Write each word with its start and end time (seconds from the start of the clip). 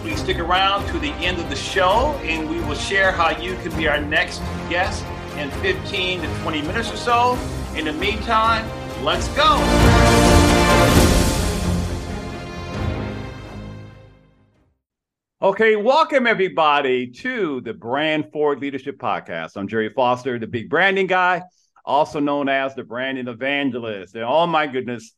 Please 0.00 0.18
stick 0.20 0.38
around 0.38 0.86
to 0.86 0.98
the 0.98 1.10
end 1.16 1.38
of 1.38 1.50
the 1.50 1.56
show 1.56 2.18
and 2.22 2.48
we 2.48 2.58
will 2.60 2.74
share 2.74 3.12
how 3.12 3.38
you 3.38 3.54
can 3.56 3.76
be 3.76 3.86
our 3.86 4.00
next 4.00 4.38
guest 4.70 5.04
in 5.36 5.50
15 5.60 6.22
to 6.22 6.26
20 6.40 6.62
minutes 6.62 6.90
or 6.90 6.96
so. 6.96 7.38
In 7.76 7.84
the 7.84 7.92
meantime, 7.92 8.66
let's 9.04 9.28
go. 9.36 9.58
Okay, 15.42 15.76
welcome 15.76 16.26
everybody 16.26 17.08
to 17.08 17.60
the 17.60 17.74
Brand 17.74 18.32
Forward 18.32 18.60
Leadership 18.60 18.98
Podcast. 18.98 19.50
I'm 19.56 19.68
Gerry 19.68 19.90
Foster, 19.90 20.38
the 20.38 20.46
big 20.46 20.70
branding 20.70 21.08
guy, 21.08 21.42
also 21.84 22.20
known 22.20 22.48
as 22.48 22.74
the 22.74 22.84
branding 22.84 23.28
evangelist. 23.28 24.14
And 24.14 24.24
oh 24.24 24.46
my 24.46 24.66
goodness, 24.66 25.12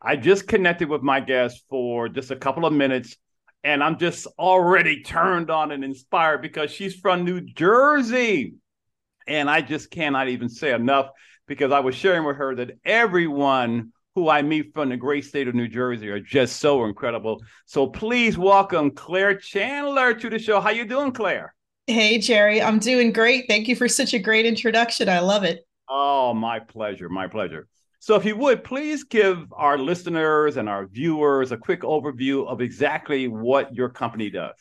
I 0.00 0.16
just 0.16 0.48
connected 0.48 0.88
with 0.88 1.02
my 1.02 1.20
guest 1.20 1.64
for 1.68 2.08
just 2.08 2.30
a 2.30 2.36
couple 2.36 2.64
of 2.64 2.72
minutes 2.72 3.18
and 3.64 3.82
I'm 3.82 3.98
just 3.98 4.26
already 4.38 5.02
turned 5.02 5.50
on 5.50 5.70
and 5.72 5.84
inspired 5.84 6.42
because 6.42 6.70
she's 6.70 6.94
from 6.94 7.24
New 7.24 7.40
Jersey. 7.40 8.54
And 9.26 9.48
I 9.48 9.60
just 9.60 9.90
cannot 9.90 10.28
even 10.28 10.48
say 10.48 10.72
enough 10.72 11.10
because 11.46 11.70
I 11.70 11.80
was 11.80 11.94
sharing 11.94 12.24
with 12.24 12.36
her 12.36 12.54
that 12.56 12.72
everyone 12.84 13.92
who 14.14 14.28
I 14.28 14.42
meet 14.42 14.74
from 14.74 14.88
the 14.88 14.96
great 14.96 15.24
state 15.24 15.48
of 15.48 15.54
New 15.54 15.68
Jersey 15.68 16.08
are 16.10 16.20
just 16.20 16.56
so 16.56 16.84
incredible. 16.84 17.42
So 17.66 17.86
please 17.86 18.36
welcome 18.36 18.90
Claire 18.90 19.36
Chandler 19.36 20.14
to 20.14 20.28
the 20.28 20.38
show. 20.38 20.60
How 20.60 20.70
you 20.70 20.84
doing, 20.84 21.12
Claire? 21.12 21.54
Hey, 21.86 22.18
Gerry. 22.18 22.60
I'm 22.60 22.78
doing 22.78 23.12
great. 23.12 23.46
Thank 23.48 23.68
you 23.68 23.76
for 23.76 23.88
such 23.88 24.12
a 24.12 24.18
great 24.18 24.44
introduction. 24.44 25.08
I 25.08 25.20
love 25.20 25.44
it. 25.44 25.66
Oh, 25.88 26.34
my 26.34 26.58
pleasure. 26.58 27.08
My 27.08 27.28
pleasure. 27.28 27.68
So, 28.02 28.16
if 28.16 28.24
you 28.24 28.34
would 28.34 28.64
please 28.64 29.04
give 29.04 29.52
our 29.52 29.78
listeners 29.78 30.56
and 30.56 30.68
our 30.68 30.86
viewers 30.86 31.52
a 31.52 31.56
quick 31.56 31.82
overview 31.82 32.44
of 32.48 32.60
exactly 32.60 33.28
what 33.28 33.72
your 33.76 33.90
company 33.90 34.28
does. 34.28 34.56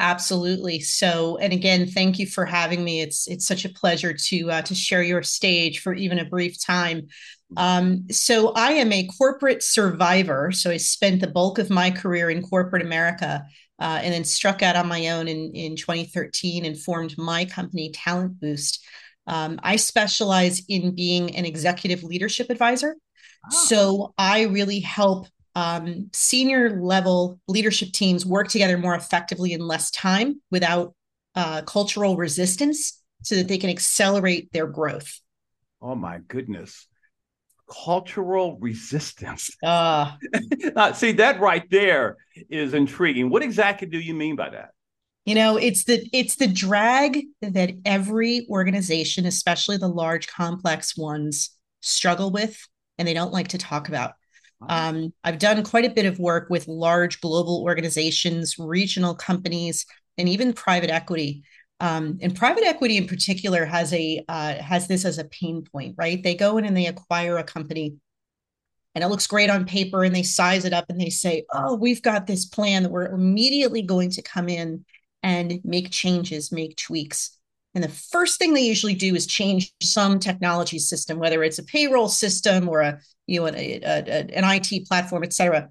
Absolutely. 0.00 0.80
So, 0.80 1.36
and 1.36 1.52
again, 1.52 1.86
thank 1.86 2.18
you 2.18 2.26
for 2.26 2.44
having 2.44 2.82
me. 2.82 3.02
It's 3.02 3.28
it's 3.28 3.46
such 3.46 3.64
a 3.64 3.68
pleasure 3.68 4.12
to 4.12 4.50
uh, 4.50 4.62
to 4.62 4.74
share 4.74 5.04
your 5.04 5.22
stage 5.22 5.78
for 5.78 5.94
even 5.94 6.18
a 6.18 6.24
brief 6.24 6.60
time. 6.60 7.06
Um, 7.56 8.08
so, 8.10 8.50
I 8.54 8.72
am 8.72 8.92
a 8.92 9.06
corporate 9.06 9.62
survivor. 9.62 10.50
So, 10.50 10.72
I 10.72 10.78
spent 10.78 11.20
the 11.20 11.28
bulk 11.28 11.60
of 11.60 11.70
my 11.70 11.92
career 11.92 12.30
in 12.30 12.42
corporate 12.42 12.82
America, 12.82 13.44
uh, 13.78 14.00
and 14.02 14.12
then 14.12 14.24
struck 14.24 14.60
out 14.60 14.74
on 14.74 14.88
my 14.88 15.10
own 15.10 15.28
in 15.28 15.52
in 15.54 15.76
2013 15.76 16.64
and 16.64 16.76
formed 16.76 17.16
my 17.16 17.44
company, 17.44 17.92
Talent 17.92 18.40
Boost. 18.40 18.84
Um, 19.30 19.60
I 19.62 19.76
specialize 19.76 20.62
in 20.68 20.94
being 20.94 21.36
an 21.36 21.44
executive 21.44 22.02
leadership 22.02 22.50
advisor. 22.50 22.96
Oh. 23.46 23.64
So 23.66 24.14
I 24.18 24.42
really 24.42 24.80
help 24.80 25.28
um, 25.54 26.10
senior 26.12 26.80
level 26.80 27.38
leadership 27.46 27.92
teams 27.92 28.26
work 28.26 28.48
together 28.48 28.76
more 28.76 28.94
effectively 28.96 29.52
in 29.52 29.60
less 29.60 29.92
time 29.92 30.42
without 30.50 30.94
uh, 31.36 31.62
cultural 31.62 32.16
resistance 32.16 33.00
so 33.22 33.36
that 33.36 33.46
they 33.46 33.58
can 33.58 33.70
accelerate 33.70 34.52
their 34.52 34.66
growth. 34.66 35.20
Oh 35.80 35.94
my 35.94 36.18
goodness. 36.26 36.86
Cultural 37.70 38.58
resistance. 38.58 39.50
Uh, 39.62 40.16
uh, 40.74 40.92
see, 40.92 41.12
that 41.12 41.38
right 41.38 41.68
there 41.70 42.16
is 42.48 42.74
intriguing. 42.74 43.30
What 43.30 43.42
exactly 43.42 43.86
do 43.86 43.98
you 43.98 44.14
mean 44.14 44.34
by 44.34 44.50
that? 44.50 44.70
You 45.24 45.34
know 45.34 45.56
it's 45.56 45.84
the 45.84 46.08
it's 46.12 46.36
the 46.36 46.46
drag 46.46 47.24
that 47.42 47.72
every 47.84 48.46
organization 48.50 49.26
especially 49.26 49.76
the 49.76 49.88
large 49.88 50.26
complex 50.26 50.96
ones 50.96 51.50
struggle 51.80 52.30
with 52.30 52.58
and 52.98 53.06
they 53.06 53.14
don't 53.14 53.32
like 53.32 53.48
to 53.48 53.58
talk 53.58 53.88
about. 53.88 54.12
Um, 54.68 55.14
i've 55.24 55.38
done 55.38 55.62
quite 55.62 55.86
a 55.86 55.94
bit 55.94 56.04
of 56.04 56.18
work 56.18 56.50
with 56.50 56.68
large 56.68 57.22
global 57.22 57.62
organizations 57.64 58.56
regional 58.58 59.14
companies 59.14 59.86
and 60.18 60.28
even 60.28 60.52
private 60.52 60.90
equity. 60.90 61.42
Um, 61.82 62.18
and 62.20 62.36
private 62.36 62.64
equity 62.64 62.98
in 62.98 63.06
particular 63.06 63.64
has 63.64 63.90
a 63.94 64.22
uh, 64.28 64.56
has 64.56 64.86
this 64.86 65.06
as 65.06 65.16
a 65.16 65.24
pain 65.24 65.64
point 65.64 65.94
right? 65.96 66.22
They 66.22 66.34
go 66.34 66.58
in 66.58 66.66
and 66.66 66.76
they 66.76 66.86
acquire 66.86 67.38
a 67.38 67.44
company 67.44 67.94
and 68.94 69.04
it 69.04 69.08
looks 69.08 69.26
great 69.26 69.48
on 69.48 69.64
paper 69.64 70.04
and 70.04 70.14
they 70.14 70.22
size 70.22 70.64
it 70.64 70.72
up 70.72 70.86
and 70.90 71.00
they 71.00 71.10
say 71.10 71.44
oh 71.54 71.74
we've 71.74 72.02
got 72.02 72.26
this 72.26 72.44
plan 72.44 72.82
that 72.82 72.92
we're 72.92 73.06
immediately 73.06 73.82
going 73.82 74.10
to 74.10 74.22
come 74.22 74.48
in 74.48 74.84
and 75.22 75.60
make 75.64 75.90
changes, 75.90 76.52
make 76.52 76.76
tweaks. 76.76 77.36
And 77.74 77.84
the 77.84 77.88
first 77.88 78.38
thing 78.38 78.52
they 78.52 78.62
usually 78.62 78.94
do 78.94 79.14
is 79.14 79.26
change 79.26 79.72
some 79.82 80.18
technology 80.18 80.78
system, 80.78 81.18
whether 81.18 81.42
it's 81.42 81.58
a 81.58 81.64
payroll 81.64 82.08
system 82.08 82.68
or 82.68 82.80
a 82.80 83.00
you 83.26 83.40
know 83.40 83.46
a, 83.48 83.50
a, 83.50 83.80
a, 83.84 84.36
an 84.36 84.44
IT 84.44 84.86
platform, 84.86 85.22
et 85.22 85.32
cetera. 85.32 85.68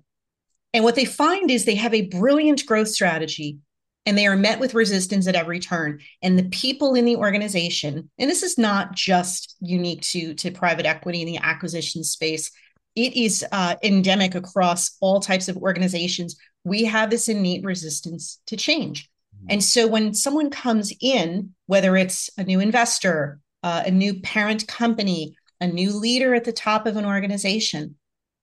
And 0.73 0.83
what 0.83 0.95
they 0.95 1.05
find 1.05 1.49
is 1.49 1.65
they 1.65 1.75
have 1.75 1.93
a 1.93 2.07
brilliant 2.07 2.65
growth 2.65 2.89
strategy 2.89 3.57
and 4.05 4.17
they 4.17 4.27
are 4.27 4.35
met 4.35 4.59
with 4.59 4.73
resistance 4.73 5.27
at 5.27 5.35
every 5.35 5.59
turn. 5.59 5.99
And 6.21 6.37
the 6.37 6.49
people 6.49 6.95
in 6.95 7.05
the 7.05 7.15
organization, 7.15 8.09
and 8.17 8.29
this 8.29 8.43
is 8.43 8.57
not 8.57 8.95
just 8.95 9.55
unique 9.59 10.01
to, 10.01 10.33
to 10.35 10.51
private 10.51 10.85
equity 10.85 11.21
in 11.21 11.27
the 11.27 11.37
acquisition 11.37 12.03
space, 12.03 12.51
it 12.95 13.15
is 13.15 13.45
uh, 13.51 13.75
endemic 13.83 14.35
across 14.35 14.97
all 14.99 15.19
types 15.19 15.47
of 15.47 15.57
organizations. 15.57 16.37
We 16.63 16.85
have 16.85 17.09
this 17.09 17.29
innate 17.29 17.63
resistance 17.63 18.41
to 18.47 18.57
change. 18.57 19.09
And 19.47 19.63
so 19.63 19.87
when 19.87 20.13
someone 20.13 20.49
comes 20.49 20.93
in, 20.99 21.53
whether 21.65 21.95
it's 21.95 22.29
a 22.37 22.43
new 22.43 22.59
investor, 22.59 23.39
uh, 23.63 23.83
a 23.85 23.91
new 23.91 24.19
parent 24.21 24.67
company, 24.67 25.35
a 25.61 25.67
new 25.67 25.91
leader 25.93 26.33
at 26.35 26.43
the 26.43 26.51
top 26.51 26.85
of 26.85 26.97
an 26.97 27.05
organization, 27.05 27.95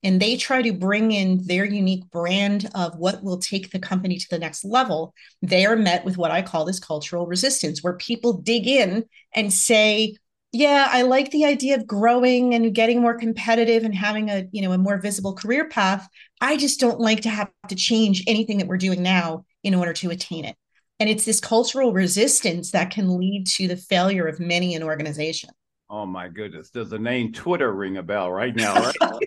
and 0.02 0.20
they 0.20 0.36
try 0.36 0.62
to 0.62 0.72
bring 0.72 1.10
in 1.10 1.44
their 1.46 1.64
unique 1.64 2.08
brand 2.10 2.70
of 2.74 2.96
what 2.96 3.22
will 3.22 3.38
take 3.38 3.70
the 3.70 3.78
company 3.78 4.18
to 4.18 4.26
the 4.30 4.38
next 4.38 4.64
level, 4.64 5.14
they 5.42 5.66
are 5.66 5.76
met 5.76 6.04
with 6.04 6.16
what 6.16 6.30
I 6.30 6.42
call 6.42 6.64
this 6.64 6.78
cultural 6.78 7.26
resistance, 7.26 7.82
where 7.82 7.94
people 7.94 8.34
dig 8.34 8.66
in 8.66 9.04
and 9.34 9.52
say, 9.52 10.16
yeah, 10.52 10.88
I 10.90 11.02
like 11.02 11.30
the 11.30 11.44
idea 11.44 11.76
of 11.76 11.86
growing 11.86 12.54
and 12.54 12.74
getting 12.74 13.00
more 13.00 13.18
competitive 13.18 13.84
and 13.84 13.94
having 13.94 14.30
a, 14.30 14.46
you 14.52 14.62
know, 14.62 14.72
a 14.72 14.78
more 14.78 14.98
visible 15.00 15.34
career 15.34 15.68
path. 15.68 16.08
I 16.40 16.56
just 16.56 16.78
don't 16.78 17.00
like 17.00 17.22
to 17.22 17.30
have 17.30 17.50
to 17.68 17.74
change 17.74 18.22
anything 18.26 18.58
that 18.58 18.68
we're 18.68 18.76
doing 18.76 19.02
now 19.02 19.44
in 19.64 19.74
order 19.74 19.92
to 19.94 20.10
attain 20.10 20.44
it. 20.44 20.56
And 20.98 21.10
it's 21.10 21.24
this 21.24 21.40
cultural 21.40 21.92
resistance 21.92 22.70
that 22.70 22.90
can 22.90 23.18
lead 23.18 23.46
to 23.48 23.68
the 23.68 23.76
failure 23.76 24.26
of 24.26 24.40
many 24.40 24.74
an 24.74 24.82
organization. 24.82 25.50
Oh 25.90 26.06
my 26.06 26.28
goodness. 26.28 26.70
Does 26.70 26.90
the 26.90 26.98
name 26.98 27.32
Twitter 27.32 27.72
ring 27.72 27.98
a 27.98 28.02
bell 28.02 28.32
right 28.32 28.54
now? 28.54 28.74
Right? 29.00 29.26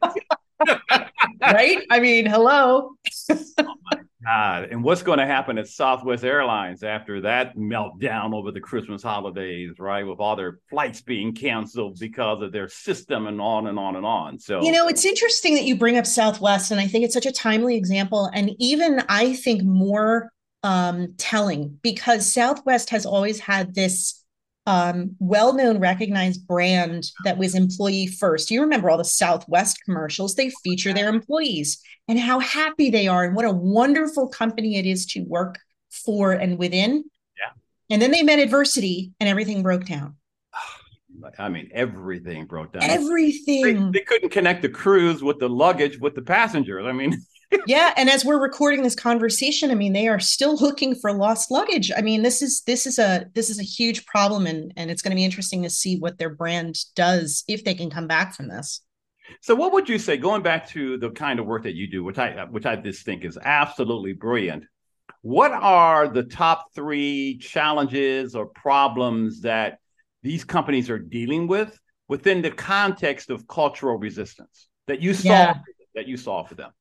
right? 1.41 1.85
I 1.89 1.99
mean, 1.99 2.25
hello. 2.25 2.95
oh 3.29 3.35
my 3.91 4.01
God. 4.25 4.63
And 4.71 4.83
what's 4.83 5.01
going 5.01 5.19
to 5.19 5.25
happen 5.25 5.57
at 5.57 5.67
Southwest 5.67 6.25
Airlines 6.25 6.83
after 6.83 7.21
that 7.21 7.55
meltdown 7.55 8.33
over 8.33 8.51
the 8.51 8.59
Christmas 8.59 9.01
holidays, 9.01 9.71
right? 9.79 10.03
With 10.05 10.19
all 10.19 10.35
their 10.35 10.59
flights 10.69 11.01
being 11.01 11.33
canceled 11.33 11.97
because 11.99 12.41
of 12.41 12.51
their 12.51 12.67
system 12.67 13.27
and 13.27 13.39
on 13.39 13.67
and 13.67 13.79
on 13.79 13.95
and 13.95 14.05
on. 14.05 14.39
So, 14.39 14.61
you 14.61 14.71
know, 14.71 14.87
it's 14.87 15.05
interesting 15.05 15.53
that 15.53 15.63
you 15.63 15.77
bring 15.77 15.97
up 15.97 16.05
Southwest, 16.05 16.71
and 16.71 16.79
I 16.79 16.87
think 16.87 17.05
it's 17.05 17.13
such 17.13 17.25
a 17.25 17.31
timely 17.31 17.75
example. 17.77 18.29
And 18.33 18.51
even 18.59 19.01
I 19.07 19.33
think 19.33 19.63
more 19.63 20.31
um, 20.63 21.13
telling 21.17 21.79
because 21.81 22.31
Southwest 22.31 22.89
has 22.89 23.05
always 23.05 23.39
had 23.39 23.73
this 23.75 24.23
um, 24.65 25.15
well 25.19 25.53
known, 25.53 25.79
recognized 25.79 26.45
brand 26.45 27.11
that 27.23 27.37
was 27.37 27.55
employee 27.55 28.05
first. 28.05 28.51
You 28.51 28.61
remember 28.61 28.89
all 28.89 28.97
the 28.97 29.03
Southwest 29.03 29.79
commercials, 29.83 30.35
they 30.35 30.51
feature 30.63 30.93
their 30.93 31.09
employees 31.09 31.81
and 32.07 32.19
how 32.19 32.39
happy 32.39 32.89
they 32.89 33.07
are 33.07 33.23
and 33.23 33.35
what 33.35 33.45
a 33.45 33.51
wonderful 33.51 34.27
company 34.27 34.77
it 34.77 34.85
is 34.85 35.05
to 35.07 35.21
work 35.21 35.57
for 35.89 36.33
and 36.33 36.59
within. 36.59 37.03
Yeah. 37.37 37.51
And 37.89 38.01
then 38.01 38.11
they 38.11 38.21
met 38.21 38.39
adversity 38.39 39.11
and 39.19 39.27
everything 39.27 39.63
broke 39.63 39.85
down. 39.85 40.17
I 41.39 41.49
mean, 41.49 41.69
everything 41.73 42.45
broke 42.45 42.73
down. 42.73 42.83
Everything. 42.83 43.91
They, 43.91 43.99
they, 43.99 44.05
couldn't 44.05 44.29
connect 44.29 44.61
the 44.61 44.69
crews 44.69 45.23
with 45.23 45.39
the 45.39 45.49
luggage 45.49 45.97
with 45.99 46.13
the 46.13 46.21
passengers. 46.21 46.85
I 46.85 46.91
mean, 46.91 47.19
yeah 47.67 47.93
and 47.97 48.09
as 48.09 48.23
we're 48.23 48.41
recording 48.41 48.83
this 48.83 48.95
conversation 48.95 49.71
i 49.71 49.75
mean 49.75 49.93
they 49.93 50.07
are 50.07 50.19
still 50.19 50.55
looking 50.57 50.93
for 50.95 51.11
lost 51.11 51.49
luggage 51.51 51.91
i 51.97 52.01
mean 52.01 52.21
this 52.21 52.41
is 52.41 52.61
this 52.63 52.85
is 52.85 52.99
a 52.99 53.25
this 53.33 53.49
is 53.49 53.59
a 53.59 53.63
huge 53.63 54.05
problem 54.05 54.45
and 54.45 54.71
and 54.75 54.91
it's 54.91 55.01
going 55.01 55.11
to 55.11 55.15
be 55.15 55.25
interesting 55.25 55.63
to 55.63 55.69
see 55.69 55.97
what 55.97 56.17
their 56.17 56.29
brand 56.29 56.77
does 56.95 57.43
if 57.47 57.63
they 57.63 57.73
can 57.73 57.89
come 57.89 58.07
back 58.07 58.35
from 58.35 58.47
this 58.47 58.81
so 59.41 59.55
what 59.55 59.73
would 59.73 59.89
you 59.89 59.97
say 59.97 60.17
going 60.17 60.41
back 60.41 60.67
to 60.67 60.97
the 60.97 61.09
kind 61.11 61.39
of 61.39 61.45
work 61.45 61.63
that 61.63 61.75
you 61.75 61.89
do 61.89 62.03
which 62.03 62.17
i 62.17 62.45
which 62.45 62.65
i 62.65 62.75
just 62.75 63.03
think 63.03 63.23
is 63.23 63.37
absolutely 63.43 64.13
brilliant 64.13 64.65
What 65.21 65.51
are 65.51 66.07
the 66.07 66.23
top 66.23 66.73
three 66.73 67.39
challenges 67.39 68.35
or 68.35 68.45
problems 68.45 69.41
that 69.41 69.79
these 70.23 70.43
companies 70.43 70.89
are 70.89 70.99
dealing 70.99 71.47
with 71.47 71.77
within 72.07 72.41
the 72.41 72.51
context 72.51 73.29
of 73.29 73.47
cultural 73.47 73.97
resistance 73.97 74.67
that 74.87 75.01
you 75.01 75.13
saw 75.13 75.29
yeah. 75.29 75.53
that 75.95 76.07
you 76.07 76.17
saw 76.17 76.43
for 76.43 76.55
them? 76.55 76.71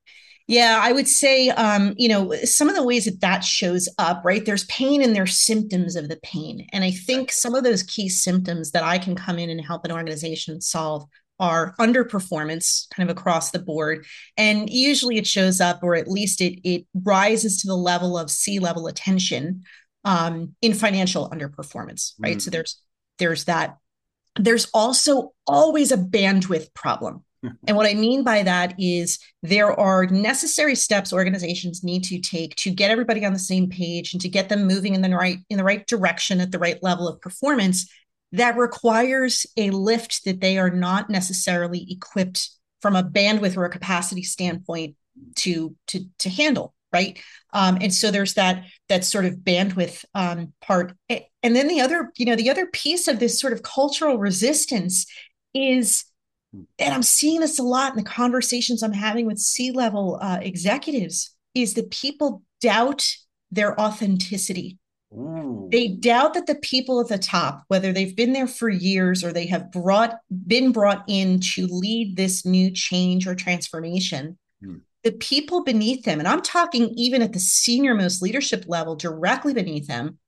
Yeah, 0.49 0.81
I 0.83 0.93
would 0.93 1.06
say, 1.06 1.50
um, 1.50 1.93
you 1.99 2.09
know, 2.09 2.33
some 2.45 2.71
of 2.71 2.75
the 2.75 2.83
ways 2.83 3.05
that 3.05 3.21
that 3.21 3.45
shows 3.45 3.87
up, 3.99 4.23
right? 4.25 4.45
There's 4.45 4.65
pain 4.65 5.03
and 5.03 5.15
there's 5.15 5.39
symptoms 5.39 5.95
of 5.95 6.09
the 6.09 6.19
pain. 6.23 6.67
And 6.73 6.83
I 6.83 6.91
think 6.91 7.31
some 7.31 7.55
of 7.55 7.65
those 7.65 7.83
key 7.83 8.09
symptoms 8.09 8.71
that 8.71 8.83
I 8.83 8.97
can 8.97 9.15
come 9.15 9.39
in 9.39 9.50
and 9.50 9.61
help 9.61 9.85
an 9.85 9.93
organization 9.93 10.62
solve 10.62 11.05
are 11.39 11.75
underperformance 11.79 12.89
kind 12.95 13.09
of 13.09 13.15
across 13.15 13.50
the 13.50 13.59
board. 13.59 14.06
And 14.39 14.71
usually 14.71 15.19
it 15.19 15.27
shows 15.27 15.61
up, 15.61 15.83
or 15.83 15.95
at 15.95 16.09
least 16.09 16.41
it, 16.41 16.67
it 16.67 16.87
rises 16.94 17.61
to 17.61 17.69
the 17.69 17.77
level 17.77 18.17
of 18.17 18.31
C-level 18.31 18.87
attention 18.87 19.65
um, 20.05 20.55
in 20.62 20.73
financial 20.73 21.29
underperformance, 21.29 22.15
right? 22.19 22.39
Mm. 22.39 22.43
So 22.43 22.51
there's 22.51 22.81
there's 23.19 23.44
that. 23.44 23.77
There's 24.37 24.69
also 24.73 25.35
always 25.47 25.93
a 25.93 25.99
bandwidth 25.99 26.73
problem 26.73 27.25
and 27.67 27.76
what 27.76 27.87
I 27.87 27.94
mean 27.94 28.25
by 28.25 28.43
that 28.43 28.75
is 28.79 29.19
there 29.43 29.73
are 29.79 30.06
necessary 30.06 30.75
steps 30.75 31.12
organizations 31.12 31.85
need 31.85 32.05
to 32.05 32.19
take 32.19 32.56
to 32.56 32.70
get 32.70 32.90
everybody 32.90 33.25
on 33.25 33.32
the 33.32 33.38
same 33.38 33.69
page 33.69 34.12
and 34.12 34.20
to 34.23 34.29
get 34.29 34.49
them 34.49 34.67
moving 34.67 34.94
in 34.94 35.02
the 35.02 35.11
right 35.11 35.38
in 35.49 35.56
the 35.56 35.64
right 35.64 35.87
direction 35.87 36.40
at 36.40 36.50
the 36.50 36.58
right 36.58 36.82
level 36.82 37.06
of 37.06 37.20
performance 37.20 37.90
that 38.32 38.56
requires 38.56 39.46
a 39.56 39.70
lift 39.70 40.25
that 40.25 40.40
they 40.40 40.58
are 40.58 40.70
not 40.70 41.08
necessarily 41.08 41.87
equipped 41.90 42.50
from 42.82 42.96
a 42.96 43.02
bandwidth 43.02 43.56
or 43.56 43.64
a 43.64 43.70
capacity 43.70 44.23
standpoint 44.23 44.96
to 45.37 45.75
to 45.87 46.05
to 46.19 46.29
handle 46.29 46.75
right? 46.93 47.19
Um, 47.52 47.76
and 47.81 47.93
so 47.93 48.11
there's 48.11 48.34
that 48.34 48.64
that 48.88 49.05
sort 49.05 49.26
of 49.26 49.34
bandwidth 49.37 50.05
um, 50.14 50.52
part. 50.62 50.94
And 51.11 51.55
then 51.55 51.69
the 51.69 51.81
other 51.81 52.11
you 52.17 52.26
know 52.26 52.37
the 52.37 52.50
other 52.50 52.67
piece 52.67 53.08
of 53.08 53.19
this 53.19 53.38
sort 53.38 53.52
of 53.52 53.62
cultural 53.62 54.19
resistance 54.19 55.06
is 55.55 56.05
and 56.53 56.95
I'm 56.95 57.03
seeing 57.03 57.41
this 57.41 57.59
a 57.59 57.62
lot 57.62 57.93
in 57.93 57.99
the 57.99 58.09
conversations 58.09 58.83
I'm 58.83 58.93
having 58.93 59.27
with 59.27 59.39
C 59.39 59.71
level 59.71 60.19
uh, 60.21 60.39
executives 60.41 61.35
is 61.55 61.75
that 61.75 61.91
people 61.91 62.43
doubt 62.61 63.06
their 63.50 63.79
authenticity. 63.81 64.79
Ooh. 65.12 65.69
They 65.71 65.89
doubt 65.89 66.35
that 66.35 66.47
the 66.47 66.56
people 66.56 67.00
at 67.00 67.09
the 67.09 67.19
top, 67.19 67.65
whether 67.69 67.93
they've 67.93 68.15
been 68.15 68.33
there 68.33 68.47
for 68.47 68.69
years 68.69 69.25
or 69.25 69.33
they 69.33 69.47
have 69.47 69.71
brought 69.71 70.19
been 70.47 70.73
brought 70.73 71.05
in 71.09 71.41
to 71.55 71.67
lead 71.67 72.17
this 72.17 72.45
new 72.45 72.71
change 72.71 73.27
or 73.27 73.35
transformation, 73.35 74.39
hmm. 74.62 74.77
the 75.05 75.12
people 75.12 75.65
beneath 75.65 76.05
them, 76.05 76.19
and 76.19 76.29
I'm 76.29 76.43
talking 76.43 76.91
even 76.97 77.23
at 77.23 77.33
the 77.33 77.41
senior 77.41 77.94
most 77.94 78.21
leadership 78.21 78.65
level, 78.69 78.97
directly 78.97 79.55
beneath 79.55 79.87
them, 79.87 80.19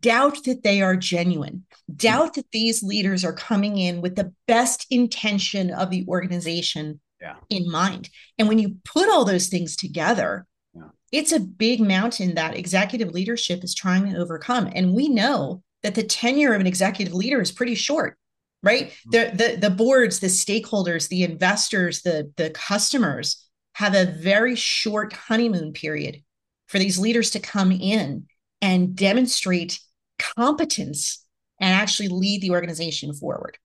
doubt 0.00 0.44
that 0.44 0.62
they 0.62 0.82
are 0.82 0.96
genuine, 0.96 1.64
doubt 1.94 2.34
that 2.34 2.50
these 2.52 2.82
leaders 2.82 3.24
are 3.24 3.32
coming 3.32 3.78
in 3.78 4.00
with 4.00 4.16
the 4.16 4.32
best 4.46 4.86
intention 4.90 5.70
of 5.70 5.90
the 5.90 6.04
organization 6.06 7.00
yeah. 7.20 7.36
in 7.48 7.70
mind. 7.70 8.10
And 8.38 8.48
when 8.48 8.58
you 8.58 8.76
put 8.84 9.08
all 9.08 9.24
those 9.24 9.48
things 9.48 9.76
together, 9.76 10.46
yeah. 10.74 10.88
it's 11.12 11.32
a 11.32 11.40
big 11.40 11.80
mountain 11.80 12.34
that 12.34 12.56
executive 12.56 13.10
leadership 13.10 13.64
is 13.64 13.74
trying 13.74 14.12
to 14.12 14.18
overcome. 14.18 14.70
And 14.74 14.94
we 14.94 15.08
know 15.08 15.62
that 15.82 15.94
the 15.94 16.02
tenure 16.02 16.54
of 16.54 16.60
an 16.60 16.66
executive 16.66 17.14
leader 17.14 17.40
is 17.40 17.52
pretty 17.52 17.74
short. 17.74 18.16
Right. 18.62 18.90
Mm-hmm. 18.90 19.10
The, 19.10 19.30
the 19.36 19.56
the 19.56 19.70
boards, 19.70 20.20
the 20.20 20.26
stakeholders, 20.26 21.08
the 21.08 21.22
investors, 21.22 22.02
the 22.02 22.30
the 22.36 22.50
customers 22.50 23.48
have 23.76 23.94
a 23.94 24.04
very 24.04 24.54
short 24.54 25.14
honeymoon 25.14 25.72
period 25.72 26.22
for 26.66 26.78
these 26.78 26.98
leaders 26.98 27.30
to 27.30 27.40
come 27.40 27.72
in 27.72 28.26
and 28.62 28.94
demonstrate 28.94 29.80
competence 30.18 31.24
and 31.60 31.74
actually 31.74 32.08
lead 32.08 32.40
the 32.40 32.50
organization 32.50 33.12
forward. 33.12 33.58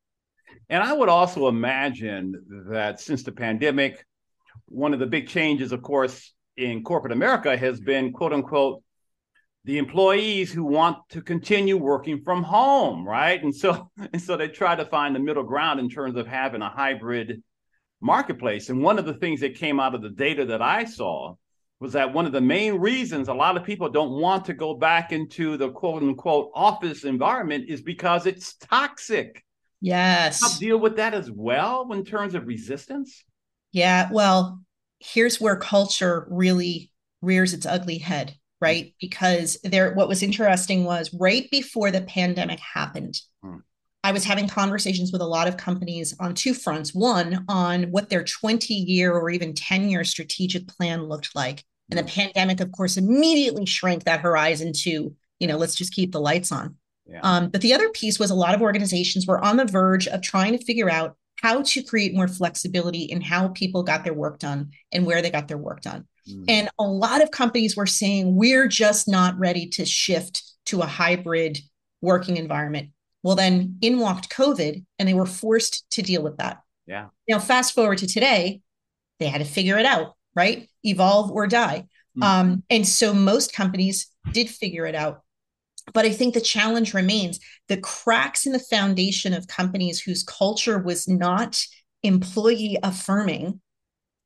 And 0.70 0.84
I 0.84 0.94
would 0.94 1.10
also 1.10 1.48
imagine 1.48 2.66
that 2.70 3.00
since 3.00 3.24
the 3.24 3.32
pandemic, 3.32 4.04
one 4.66 4.94
of 4.94 5.00
the 5.00 5.06
big 5.06 5.28
changes, 5.28 5.72
of 5.72 5.82
course, 5.82 6.34
in 6.58 6.84
corporate 6.84 7.14
America 7.14 7.56
has 7.56 7.80
been 7.80 8.14
quote 8.14 8.34
unquote 8.34 8.82
the 9.66 9.78
employees 9.80 10.54
who 10.54 10.64
want 10.64 10.98
to 11.10 11.22
continue 11.22 11.76
working 11.76 12.22
from 12.22 12.44
home, 12.44 13.06
right? 13.06 13.42
And 13.44 13.54
so 13.54 13.90
and 14.14 14.22
so 14.22 14.38
they 14.38 14.48
try 14.48 14.76
to 14.76 14.86
find 14.86 15.16
the 15.16 15.20
middle 15.20 15.44
ground 15.44 15.80
in 15.80 15.90
terms 15.90 16.16
of 16.16 16.28
having 16.28 16.62
a 16.62 16.70
hybrid 16.70 17.44
marketplace. 18.02 18.70
And 18.70 18.82
one 18.82 19.00
of 19.00 19.06
the 19.06 19.16
things 19.16 19.42
that 19.42 19.56
came 19.56 19.80
out 19.80 19.96
of 19.96 20.02
the 20.02 20.10
data 20.10 20.46
that 20.46 20.62
I 20.62 20.86
saw 20.86 21.36
was 21.80 21.94
that 21.94 22.14
one 22.14 22.26
of 22.26 22.32
the 22.32 22.42
main 22.42 22.76
reasons 22.76 23.28
a 23.28 23.34
lot 23.34 23.58
of 23.58 23.64
people 23.64 23.90
don't 23.90 24.12
want 24.12 24.46
to 24.46 24.54
go 24.54 24.74
back 24.74 25.12
into 25.12 25.58
the 25.58 25.70
quote 25.70 26.04
unquote 26.04 26.52
office 26.56 27.04
environment 27.04 27.66
is 27.68 27.82
because 27.82 28.26
it's 28.26 28.56
toxic. 28.56 29.44
Yes. 29.82 30.42
I'll 30.42 30.58
deal 30.60 30.80
with 30.80 30.96
that 30.98 31.14
as 31.14 31.30
well 31.30 31.92
in 31.92 32.06
terms 32.06 32.34
of 32.34 32.48
resistance. 32.48 33.24
Yeah. 33.72 34.10
Well, 34.12 34.62
here's 35.00 35.42
where 35.42 35.58
culture 35.58 36.28
really 36.30 36.92
rears 37.22 37.54
its 37.54 37.66
ugly 37.66 37.98
head, 37.98 38.36
right? 38.62 38.94
Because 39.02 39.58
there, 39.64 39.94
what 39.94 40.08
was 40.08 40.24
interesting 40.24 40.86
was 40.86 41.14
right 41.14 41.50
before 41.52 41.92
the 41.92 42.02
pandemic 42.02 42.60
happened, 42.60 43.20
hmm. 43.44 43.55
I 44.06 44.12
was 44.12 44.24
having 44.24 44.48
conversations 44.48 45.12
with 45.12 45.22
a 45.22 45.26
lot 45.26 45.48
of 45.48 45.58
companies 45.58 46.16
on 46.20 46.36
two 46.36 46.54
fronts. 46.54 46.94
One, 46.94 47.44
on 47.50 47.86
what 47.86 48.08
their 48.08 48.24
20 48.24 48.72
year 48.72 49.12
or 49.12 49.32
even 49.32 49.56
10 49.56 49.90
year 49.90 50.04
strategic 50.04 50.68
plan 50.68 51.06
looked 51.06 51.36
like. 51.36 51.64
And 51.90 51.98
the 51.98 52.04
mm. 52.04 52.14
pandemic, 52.14 52.60
of 52.60 52.72
course, 52.72 52.98
immediately 52.98 53.66
shrank 53.66 54.04
that 54.04 54.20
horizon 54.20 54.74
to, 54.74 55.16
you 55.40 55.48
know, 55.48 55.58
let's 55.58 55.74
just 55.74 55.92
keep 55.92 56.12
the 56.12 56.22
lights 56.22 56.52
on. 56.52 56.76
Yeah. 57.08 57.22
Um, 57.24 57.50
but 57.50 57.62
the 57.62 57.74
other 57.74 57.90
piece 57.90 58.20
was 58.20 58.30
a 58.30 58.36
lot 58.36 58.54
of 58.54 58.62
organizations 58.62 59.26
were 59.26 59.44
on 59.44 59.58
the 59.58 59.66
verge 59.66 60.08
of 60.08 60.22
trying 60.22 60.56
to 60.56 60.64
figure 60.64 60.90
out 60.90 61.16
how 61.42 61.64
to 61.64 61.82
create 61.82 62.14
more 62.14 62.28
flexibility 62.28 63.06
in 63.06 63.22
how 63.22 63.48
people 63.50 63.82
got 63.82 64.04
their 64.04 64.14
work 64.14 64.38
done 64.38 64.70
and 64.92 65.08
where 65.08 65.24
they 65.24 65.32
got 65.32 65.48
their 65.48 65.58
work 65.58 65.82
done. 65.82 66.06
Mm. 66.30 66.46
And 66.48 66.70
a 66.78 66.84
lot 66.84 67.24
of 67.24 67.32
companies 67.32 67.76
were 67.76 67.88
saying, 67.88 68.36
we're 68.36 68.68
just 68.68 69.08
not 69.08 69.40
ready 69.40 69.66
to 69.70 69.84
shift 69.84 70.44
to 70.68 70.82
a 70.82 70.86
hybrid 70.86 71.58
working 72.02 72.38
environment. 72.38 72.90
Well, 73.26 73.36
then 73.36 73.80
in 73.82 73.98
walked 73.98 74.30
COVID 74.30 74.86
and 75.00 75.10
they 75.10 75.16
were 75.16 75.26
forced 75.26 75.90
to 75.94 76.04
deal 76.04 76.22
with 76.22 76.38
that. 76.38 76.62
Yeah. 76.86 77.08
Now, 77.28 77.40
fast 77.40 77.74
forward 77.74 77.98
to 77.98 78.08
today, 78.08 78.62
they 79.20 79.26
had 79.26 79.40
to 79.40 79.46
figure 79.46 79.80
it 79.80 79.86
out, 79.88 80.14
right? 80.36 80.70
Evolve 80.84 81.32
or 81.32 81.48
die. 81.48 81.88
Mm-hmm. 82.16 82.22
Um, 82.22 82.64
and 82.70 82.88
so 82.88 83.16
most 83.16 83.52
companies 83.52 84.12
did 84.32 84.48
figure 84.48 84.86
it 84.86 84.94
out. 84.94 85.24
But 85.92 86.06
I 86.06 86.12
think 86.12 86.36
the 86.36 86.40
challenge 86.40 86.94
remains 86.94 87.40
the 87.68 87.78
cracks 87.78 88.46
in 88.46 88.52
the 88.52 88.60
foundation 88.60 89.34
of 89.34 89.48
companies 89.48 90.00
whose 90.00 90.22
culture 90.22 90.78
was 90.78 91.08
not 91.08 91.60
employee 92.04 92.78
affirming 92.84 93.60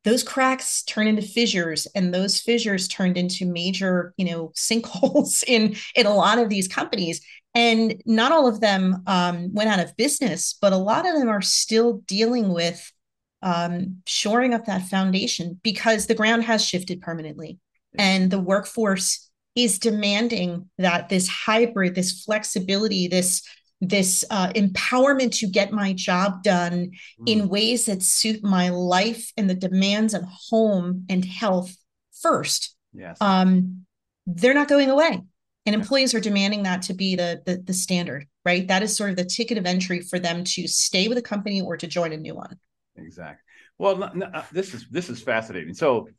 those 0.06 0.24
cracks 0.24 0.84
turn 0.84 1.08
into 1.08 1.22
fissures 1.22 1.86
and 1.94 2.14
those 2.14 2.40
fissures 2.40 2.88
turned 2.88 3.18
into 3.18 3.46
major 3.46 4.14
you 4.18 4.26
know 4.26 4.52
sinkholes 4.56 5.44
in 5.48 5.76
in 5.96 6.06
a 6.06 6.14
lot 6.14 6.40
of 6.40 6.50
these 6.50 6.68
companies 6.68 7.22
and 7.56 8.02
not 8.06 8.32
all 8.32 8.48
of 8.48 8.62
them 8.62 9.02
um, 9.08 9.54
went 9.54 9.70
out 9.70 9.80
of 9.80 9.96
business 9.98 10.58
but 10.62 10.74
a 10.74 10.78
lot 10.78 11.08
of 11.08 11.16
them 11.16 11.30
are 11.30 11.42
still 11.42 12.02
dealing 12.06 12.54
with 12.54 12.92
um, 13.42 14.02
shoring 14.06 14.54
up 14.54 14.66
that 14.66 14.84
foundation 14.84 15.60
because 15.64 16.08
the 16.08 16.16
ground 16.16 16.44
has 16.44 16.64
shifted 16.64 17.02
permanently 17.02 17.58
and 17.98 18.30
the 18.30 18.40
workforce 18.40 19.30
is 19.56 19.80
demanding 19.80 20.70
that 20.78 21.10
this 21.10 21.28
hybrid 21.28 21.96
this 21.96 22.24
flexibility 22.24 23.08
this 23.08 23.42
this 23.82 24.26
uh, 24.30 24.50
empowerment 24.50 25.32
to 25.38 25.48
get 25.48 25.72
my 25.72 25.94
job 25.94 26.44
done 26.44 26.92
mm. 27.20 27.24
in 27.26 27.48
ways 27.48 27.86
that 27.86 28.04
suit 28.04 28.44
my 28.44 28.70
life 28.70 29.32
and 29.38 29.50
the 29.50 29.56
demands 29.56 30.14
of 30.14 30.24
home 30.24 31.06
and 31.10 31.24
health 31.24 31.76
first. 32.22 32.76
Yes. 32.94 33.18
Um, 33.22 33.86
they're 34.26 34.54
not 34.54 34.68
going 34.68 34.90
away. 34.90 35.22
And 35.66 35.76
employees 35.76 36.16
are 36.16 36.20
demanding 36.20 36.64
that 36.64 36.82
to 36.84 36.94
be 36.94 37.16
the, 37.16 37.42
the, 37.46 37.58
the 37.58 37.74
standard, 37.74 38.26
right? 38.46 38.68
That 38.68 38.82
is 38.82 38.96
sort 38.96 39.12
of 39.12 39.18
the 39.18 39.26
ticket 39.26 39.58
of 39.58 39.66
entry 39.66 40.02
for 40.02 40.18
them 40.18 40.44
to 40.44 40.68
stay 40.68 41.08
with 41.08 41.18
a 41.18 41.22
company 41.22 41.62
or 41.62 41.78
to 41.78 41.86
join 41.86 42.14
a 42.14 42.18
new 42.18 42.36
one. 42.36 42.58
Exactly. 42.96 43.44
Well, 43.78 44.04
uh, 44.04 44.44
this 44.52 44.74
is 44.74 44.88
this 44.90 45.10
is 45.10 45.22
fascinating. 45.22 45.74
So, 45.74 46.10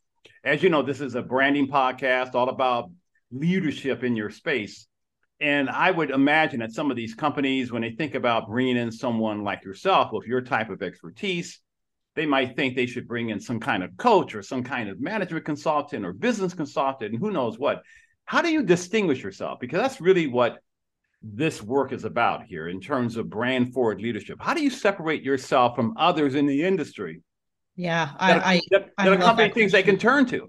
as 0.45 0.63
you 0.63 0.71
know, 0.71 0.83
this 0.83 1.01
is 1.01 1.15
a 1.15 1.23
branding 1.23 1.69
podcast 1.69 2.35
all 2.35 2.49
about 2.49 2.91
leadership 3.31 4.03
in 4.03 4.17
your 4.17 4.31
space. 4.31 4.87
And 5.41 5.71
I 5.71 5.91
would 5.91 6.11
imagine 6.11 6.61
that 6.61 6.73
some 6.73 6.91
of 6.91 6.97
these 6.97 7.15
companies, 7.15 7.73
when 7.73 7.83
they 7.83 7.93
think 7.93 8.15
about 8.15 8.49
bringing 8.49 8.77
in 8.77 8.93
someone 8.93 9.43
like 9.43 9.65
yourself 9.65 10.13
with 10.13 10.27
your 10.27 10.43
type 10.43 10.69
of 10.69 10.83
expertise, 10.83 11.61
they 12.15 12.27
might 12.27 12.57
think 12.57 12.77
they 12.77 12.87
should 12.87 13.09
bring 13.09 13.31
in 13.31 13.41
some 13.41 13.61
kind 13.61 13.83
of 13.83 13.97
coach 13.97 14.35
or 14.35 14.43
some 14.43 14.63
kind 14.63 14.89
of 14.89 15.01
management 15.01 15.45
consultant 15.45 16.05
or 16.05 16.13
business 16.13 16.53
consultant 16.53 17.13
and 17.13 17.21
who 17.21 17.31
knows 17.31 17.59
what. 17.59 17.83
How 18.31 18.43
do 18.43 18.49
you 18.49 18.63
distinguish 18.63 19.25
yourself? 19.25 19.59
Because 19.59 19.81
that's 19.81 20.01
really 20.01 20.29
what 20.29 20.59
this 21.21 21.61
work 21.61 21.93
is 21.93 22.05
about 22.05 22.45
here 22.45 22.69
in 22.69 22.81
terms 22.81 23.17
of 23.17 23.29
brand 23.29 23.75
forward 23.75 24.01
leadership. 24.01 24.39
How 24.41 24.55
do 24.55 24.63
you 24.63 24.71
separate 24.71 25.25
yourself 25.25 25.75
from 25.75 25.95
others 25.97 26.37
in 26.37 26.47
the 26.47 26.63
industry? 26.63 27.23
Yeah, 27.75 28.11
I, 28.21 28.33
that, 28.33 28.47
I, 28.47 28.61
that, 28.71 28.91
that 28.99 29.13
a 29.15 29.17
company 29.17 29.51
thinks 29.51 29.73
they 29.73 29.83
can 29.83 29.99
turn 29.99 30.27
to. 30.27 30.49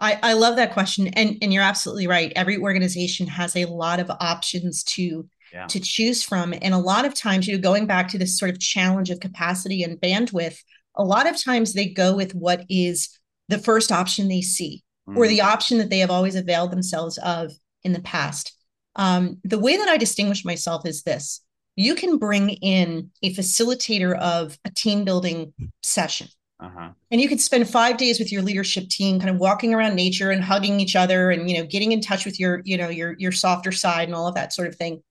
I, 0.00 0.18
I 0.20 0.32
love 0.32 0.56
that 0.56 0.72
question. 0.72 1.06
And, 1.14 1.38
and 1.40 1.52
you're 1.52 1.62
absolutely 1.62 2.08
right. 2.08 2.32
Every 2.34 2.58
organization 2.58 3.28
has 3.28 3.54
a 3.54 3.66
lot 3.66 4.00
of 4.00 4.10
options 4.10 4.82
to 4.94 5.28
yeah. 5.52 5.68
to 5.68 5.78
choose 5.78 6.24
from. 6.24 6.52
And 6.60 6.74
a 6.74 6.78
lot 6.78 7.04
of 7.04 7.14
times, 7.14 7.46
you 7.46 7.54
know, 7.54 7.62
going 7.62 7.86
back 7.86 8.08
to 8.08 8.18
this 8.18 8.36
sort 8.36 8.50
of 8.50 8.58
challenge 8.58 9.10
of 9.10 9.20
capacity 9.20 9.84
and 9.84 9.96
bandwidth, 9.96 10.58
a 10.96 11.04
lot 11.04 11.28
of 11.28 11.40
times 11.40 11.72
they 11.72 11.86
go 11.86 12.16
with 12.16 12.34
what 12.34 12.64
is 12.68 13.16
the 13.46 13.58
first 13.58 13.92
option 13.92 14.26
they 14.26 14.42
see 14.42 14.82
mm. 15.08 15.16
or 15.16 15.26
the 15.26 15.38
mm. 15.38 15.44
option 15.44 15.78
that 15.78 15.90
they 15.90 15.98
have 15.98 16.10
always 16.10 16.34
availed 16.34 16.70
themselves 16.70 17.18
of 17.18 17.52
in 17.82 17.92
the 17.92 18.02
past. 18.02 18.56
Um, 18.96 19.38
the 19.44 19.58
way 19.58 19.76
that 19.76 19.88
I 19.88 19.96
distinguish 19.96 20.44
myself 20.44 20.86
is 20.86 21.02
this 21.02 21.42
you 21.76 21.94
can 21.94 22.18
bring 22.18 22.50
in 22.50 23.10
a 23.22 23.34
facilitator 23.34 24.16
of 24.18 24.58
a 24.64 24.70
team 24.70 25.04
building 25.04 25.54
session. 25.82 26.28
Uh-huh. 26.60 26.90
And 27.10 27.20
you 27.20 27.28
could 27.28 27.40
spend 27.40 27.68
five 27.68 27.96
days 27.96 28.20
with 28.20 28.30
your 28.30 28.42
leadership 28.42 28.88
team, 28.88 29.18
kind 29.18 29.30
of 29.30 29.38
walking 29.38 29.74
around 29.74 29.96
nature 29.96 30.30
and 30.30 30.44
hugging 30.44 30.78
each 30.78 30.94
other, 30.94 31.30
and 31.30 31.50
you 31.50 31.58
know, 31.58 31.66
getting 31.66 31.92
in 31.92 32.00
touch 32.00 32.24
with 32.24 32.38
your, 32.38 32.62
you 32.64 32.76
know, 32.76 32.88
your 32.88 33.16
your 33.18 33.32
softer 33.32 33.72
side 33.72 34.06
and 34.08 34.14
all 34.14 34.28
of 34.28 34.34
that 34.36 34.52
sort 34.52 34.68
of 34.68 34.76
thing. 34.76 35.02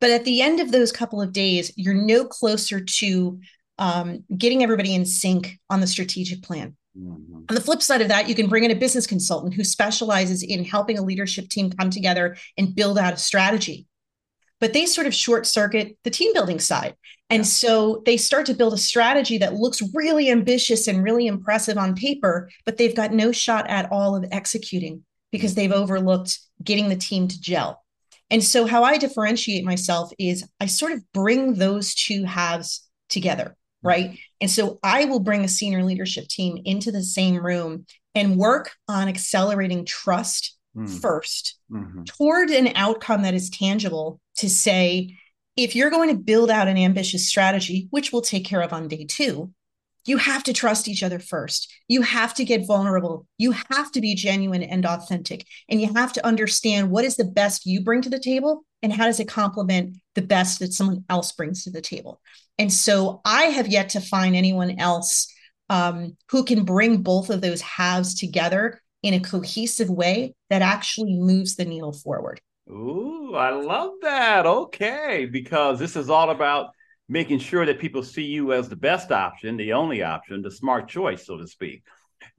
But 0.00 0.10
at 0.10 0.24
the 0.24 0.42
end 0.42 0.60
of 0.60 0.70
those 0.70 0.92
couple 0.92 1.22
of 1.22 1.32
days, 1.32 1.72
you're 1.76 1.94
no 1.94 2.24
closer 2.24 2.80
to 2.80 3.40
um, 3.78 4.24
getting 4.36 4.62
everybody 4.62 4.94
in 4.94 5.06
sync 5.06 5.58
on 5.70 5.80
the 5.80 5.86
strategic 5.86 6.42
plan. 6.42 6.76
Mm-hmm. 6.98 7.44
On 7.48 7.54
the 7.54 7.60
flip 7.60 7.82
side 7.82 8.00
of 8.00 8.08
that, 8.08 8.28
you 8.28 8.34
can 8.34 8.48
bring 8.48 8.64
in 8.64 8.70
a 8.70 8.76
business 8.76 9.06
consultant 9.06 9.54
who 9.54 9.64
specializes 9.64 10.42
in 10.42 10.64
helping 10.64 10.98
a 10.98 11.02
leadership 11.02 11.48
team 11.48 11.70
come 11.70 11.90
together 11.90 12.36
and 12.56 12.74
build 12.74 12.98
out 12.98 13.14
a 13.14 13.16
strategy. 13.16 13.86
But 14.60 14.72
they 14.72 14.86
sort 14.86 15.06
of 15.06 15.14
short 15.14 15.46
circuit 15.46 15.96
the 16.02 16.10
team 16.10 16.32
building 16.32 16.58
side. 16.58 16.94
And 17.30 17.46
so 17.46 18.02
they 18.06 18.16
start 18.16 18.46
to 18.46 18.54
build 18.54 18.72
a 18.72 18.78
strategy 18.78 19.38
that 19.38 19.54
looks 19.54 19.82
really 19.94 20.30
ambitious 20.30 20.88
and 20.88 21.04
really 21.04 21.26
impressive 21.26 21.78
on 21.78 21.94
paper, 21.94 22.50
but 22.64 22.76
they've 22.76 22.96
got 22.96 23.12
no 23.12 23.30
shot 23.30 23.68
at 23.68 23.92
all 23.92 24.16
of 24.16 24.24
executing 24.32 25.04
because 25.30 25.54
they've 25.54 25.72
overlooked 25.72 26.38
getting 26.64 26.88
the 26.88 26.96
team 26.96 27.28
to 27.28 27.40
gel. 27.40 27.84
And 28.30 28.42
so, 28.42 28.66
how 28.66 28.82
I 28.82 28.98
differentiate 28.98 29.64
myself 29.64 30.10
is 30.18 30.46
I 30.60 30.66
sort 30.66 30.92
of 30.92 31.02
bring 31.12 31.54
those 31.54 31.94
two 31.94 32.24
halves 32.24 32.86
together 33.08 33.56
right? 33.82 34.18
And 34.40 34.50
so 34.50 34.78
I 34.82 35.04
will 35.04 35.20
bring 35.20 35.44
a 35.44 35.48
senior 35.48 35.84
leadership 35.84 36.28
team 36.28 36.60
into 36.64 36.90
the 36.90 37.02
same 37.02 37.36
room 37.36 37.86
and 38.14 38.36
work 38.36 38.72
on 38.88 39.08
accelerating 39.08 39.84
trust 39.84 40.56
mm. 40.76 40.88
1st 40.88 41.52
mm-hmm. 41.70 42.02
toward 42.04 42.50
an 42.50 42.72
outcome 42.74 43.22
that 43.22 43.34
is 43.34 43.50
tangible 43.50 44.20
to 44.36 44.48
say, 44.48 45.16
if 45.56 45.74
you're 45.74 45.90
going 45.90 46.10
to 46.10 46.22
build 46.22 46.50
out 46.50 46.68
an 46.68 46.76
ambitious 46.76 47.28
strategy, 47.28 47.88
which 47.90 48.12
we'll 48.12 48.22
take 48.22 48.44
care 48.44 48.62
of 48.62 48.72
on 48.72 48.88
day 48.88 49.04
two, 49.04 49.52
you 50.08 50.16
have 50.16 50.42
to 50.44 50.54
trust 50.54 50.88
each 50.88 51.02
other 51.02 51.18
first. 51.18 51.70
You 51.86 52.00
have 52.00 52.32
to 52.34 52.44
get 52.44 52.66
vulnerable. 52.66 53.26
You 53.36 53.52
have 53.52 53.92
to 53.92 54.00
be 54.00 54.14
genuine 54.14 54.62
and 54.62 54.86
authentic. 54.86 55.46
And 55.68 55.82
you 55.82 55.92
have 55.92 56.14
to 56.14 56.24
understand 56.26 56.90
what 56.90 57.04
is 57.04 57.16
the 57.16 57.26
best 57.26 57.66
you 57.66 57.82
bring 57.82 58.00
to 58.00 58.08
the 58.08 58.18
table 58.18 58.64
and 58.82 58.90
how 58.90 59.04
does 59.04 59.20
it 59.20 59.28
complement 59.28 59.98
the 60.14 60.22
best 60.22 60.60
that 60.60 60.72
someone 60.72 61.04
else 61.10 61.32
brings 61.32 61.64
to 61.64 61.70
the 61.70 61.82
table. 61.82 62.22
And 62.58 62.72
so 62.72 63.20
I 63.26 63.44
have 63.44 63.68
yet 63.68 63.90
to 63.90 64.00
find 64.00 64.34
anyone 64.34 64.80
else 64.80 65.30
um, 65.68 66.16
who 66.30 66.42
can 66.42 66.64
bring 66.64 67.02
both 67.02 67.28
of 67.28 67.42
those 67.42 67.60
halves 67.60 68.14
together 68.14 68.80
in 69.02 69.12
a 69.12 69.20
cohesive 69.20 69.90
way 69.90 70.34
that 70.48 70.62
actually 70.62 71.16
moves 71.16 71.56
the 71.56 71.66
needle 71.66 71.92
forward. 71.92 72.40
Ooh, 72.70 73.34
I 73.34 73.50
love 73.50 73.92
that. 74.00 74.46
Okay, 74.46 75.28
because 75.30 75.78
this 75.78 75.96
is 75.96 76.08
all 76.08 76.30
about 76.30 76.70
making 77.08 77.38
sure 77.38 77.64
that 77.64 77.78
people 77.78 78.02
see 78.02 78.24
you 78.24 78.52
as 78.52 78.68
the 78.68 78.76
best 78.76 79.10
option, 79.10 79.56
the 79.56 79.72
only 79.72 80.02
option, 80.02 80.42
the 80.42 80.50
smart 80.50 80.88
choice, 80.88 81.26
so 81.26 81.36
to 81.36 81.46
speak. 81.46 81.82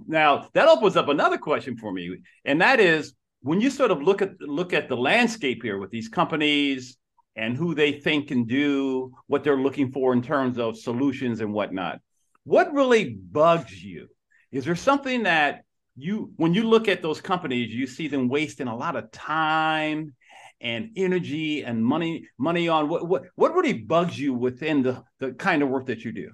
Now, 0.08 0.50
that 0.54 0.68
opens 0.68 0.96
up 0.96 1.08
another 1.08 1.38
question 1.38 1.78
for 1.78 1.92
me, 1.92 2.18
and 2.46 2.62
that 2.62 2.80
is 2.80 3.14
when 3.42 3.62
you 3.62 3.70
sort 3.70 3.92
of 3.92 4.02
look 4.02 4.22
at 4.22 4.40
look 4.42 4.74
at 4.74 4.90
the 4.90 4.98
landscape 4.98 5.64
here 5.64 5.78
with 5.78 5.90
these 5.90 6.10
companies 6.10 6.98
and 7.36 7.56
who 7.56 7.74
they 7.74 7.94
think 7.94 8.28
can 8.28 8.44
do 8.44 9.14
what 9.28 9.44
they're 9.44 9.58
looking 9.58 9.92
for 9.92 10.12
in 10.14 10.22
terms 10.22 10.58
of 10.58 10.78
solutions 10.78 11.40
and 11.40 11.54
whatnot. 11.54 12.00
What 12.44 12.74
really 12.74 13.14
bugs 13.14 13.82
you? 13.82 14.08
Is 14.52 14.66
there 14.66 14.76
something 14.76 15.24
that 15.24 15.62
you, 15.96 16.32
when 16.38 16.54
you 16.54 16.64
look 16.64 16.88
at 16.88 17.02
those 17.02 17.22
companies, 17.22 17.74
you 17.74 17.88
see 17.88 18.08
them 18.08 18.28
wasting 18.28 18.68
a 18.68 18.76
lot 18.76 18.96
of 18.96 19.12
time 19.12 20.16
and 20.62 20.92
energy 20.96 21.64
and 21.64 21.84
money 21.84 22.28
money 22.38 22.68
on 22.68 22.90
what 22.90 23.08
what 23.08 23.24
what 23.36 23.54
really 23.54 23.74
bugs 23.74 24.20
you 24.20 24.34
within 24.34 24.84
the 24.84 25.04
the 25.20 25.32
kind 25.34 25.64
of 25.64 25.70
work 25.70 25.86
that 25.86 26.04
you 26.04 26.12
do? 26.12 26.32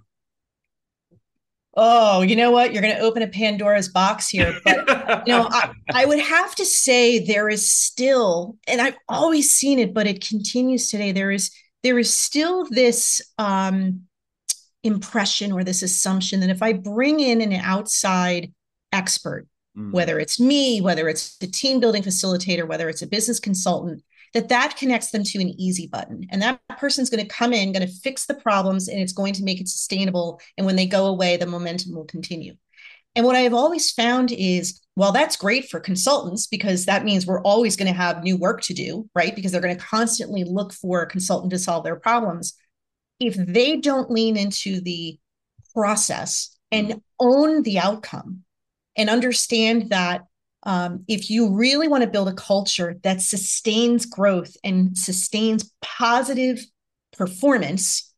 oh, 1.77 2.21
you 2.21 2.35
know 2.35 2.51
what? 2.51 2.73
You're 2.73 2.81
going 2.81 2.95
to 2.95 3.01
open 3.01 3.21
a 3.21 3.27
Pandora's 3.27 3.89
box 3.89 4.29
here. 4.29 4.57
But, 4.63 5.27
you 5.27 5.33
know, 5.33 5.47
I, 5.51 5.71
I, 5.93 6.05
would 6.05 6.19
have 6.19 6.55
to 6.55 6.65
say 6.65 7.19
there 7.19 7.49
is 7.49 7.69
still, 7.69 8.57
and 8.67 8.81
I've 8.81 8.97
always 9.09 9.51
seen 9.51 9.79
it, 9.79 9.93
but 9.93 10.07
it 10.07 10.25
continues 10.25 10.89
today. 10.89 11.11
There 11.11 11.31
is, 11.31 11.51
there 11.83 11.99
is 11.99 12.13
still 12.13 12.65
this 12.69 13.21
um, 13.37 14.01
impression 14.83 15.51
or 15.51 15.63
this 15.63 15.81
assumption 15.81 16.39
that 16.41 16.49
if 16.49 16.63
I 16.63 16.73
bring 16.73 17.19
in 17.19 17.41
an 17.41 17.53
outside 17.53 18.53
expert, 18.91 19.47
mm. 19.77 19.91
whether 19.91 20.19
it's 20.19 20.39
me, 20.39 20.79
whether 20.79 21.09
it's 21.09 21.37
a 21.41 21.47
team 21.47 21.79
building 21.79 22.03
facilitator, 22.03 22.67
whether 22.67 22.87
it's 22.87 23.01
a 23.01 23.07
business 23.07 23.39
consultant, 23.39 24.01
that 24.35 24.49
that 24.49 24.75
connects 24.77 25.11
them 25.11 25.23
to 25.23 25.39
an 25.39 25.49
easy 25.59 25.87
button. 25.87 26.27
And 26.29 26.41
that 26.41 26.59
person's 26.77 27.09
going 27.09 27.23
to 27.23 27.33
come 27.33 27.53
in 27.53 27.71
going 27.71 27.87
to 27.87 27.93
fix 27.93 28.25
the 28.25 28.33
problems 28.33 28.89
and 28.89 28.99
it's 28.99 29.13
going 29.13 29.33
to 29.33 29.43
make 29.43 29.61
it 29.61 29.69
sustainable. 29.69 30.41
And 30.57 30.65
when 30.67 30.75
they 30.75 30.85
go 30.85 31.07
away 31.07 31.37
the 31.37 31.47
momentum 31.47 31.95
will 31.95 32.05
continue. 32.05 32.55
And 33.15 33.25
what 33.25 33.37
i 33.37 33.39
have 33.39 33.53
always 33.53 33.91
found 33.91 34.33
is 34.33 34.81
while 34.95 35.13
that's 35.13 35.37
great 35.37 35.69
for 35.69 35.79
consultants 35.79 36.47
because 36.47 36.85
that 36.85 37.05
means 37.05 37.25
we're 37.25 37.41
always 37.41 37.77
going 37.77 37.87
to 37.87 37.97
have 37.97 38.23
new 38.23 38.35
work 38.35 38.61
to 38.63 38.73
do 38.73 39.09
right? 39.15 39.33
Because 39.33 39.53
they're 39.53 39.61
going 39.61 39.77
to 39.77 39.83
constantly 39.83 40.43
look 40.43 40.73
for 40.73 41.01
a 41.01 41.07
consultant 41.07 41.51
to 41.51 41.57
solve 41.57 41.85
their 41.85 41.95
problems. 41.95 42.55
If 43.21 43.35
they 43.35 43.77
don't 43.77 44.11
lean 44.11 44.35
into 44.35 44.81
the 44.81 45.17
process 45.73 46.57
and 46.71 46.89
mm-hmm. 46.89 46.99
own 47.21 47.63
the 47.63 47.79
outcome 47.79 48.43
and 48.97 49.09
understand 49.09 49.91
that 49.91 50.25
um, 50.65 51.03
if 51.07 51.29
you 51.29 51.53
really 51.53 51.87
want 51.87 52.03
to 52.03 52.09
build 52.09 52.27
a 52.27 52.33
culture 52.33 52.97
that 53.03 53.21
sustains 53.21 54.05
growth 54.05 54.55
and 54.63 54.97
sustains 54.97 55.71
positive 55.81 56.65
performance, 57.13 58.13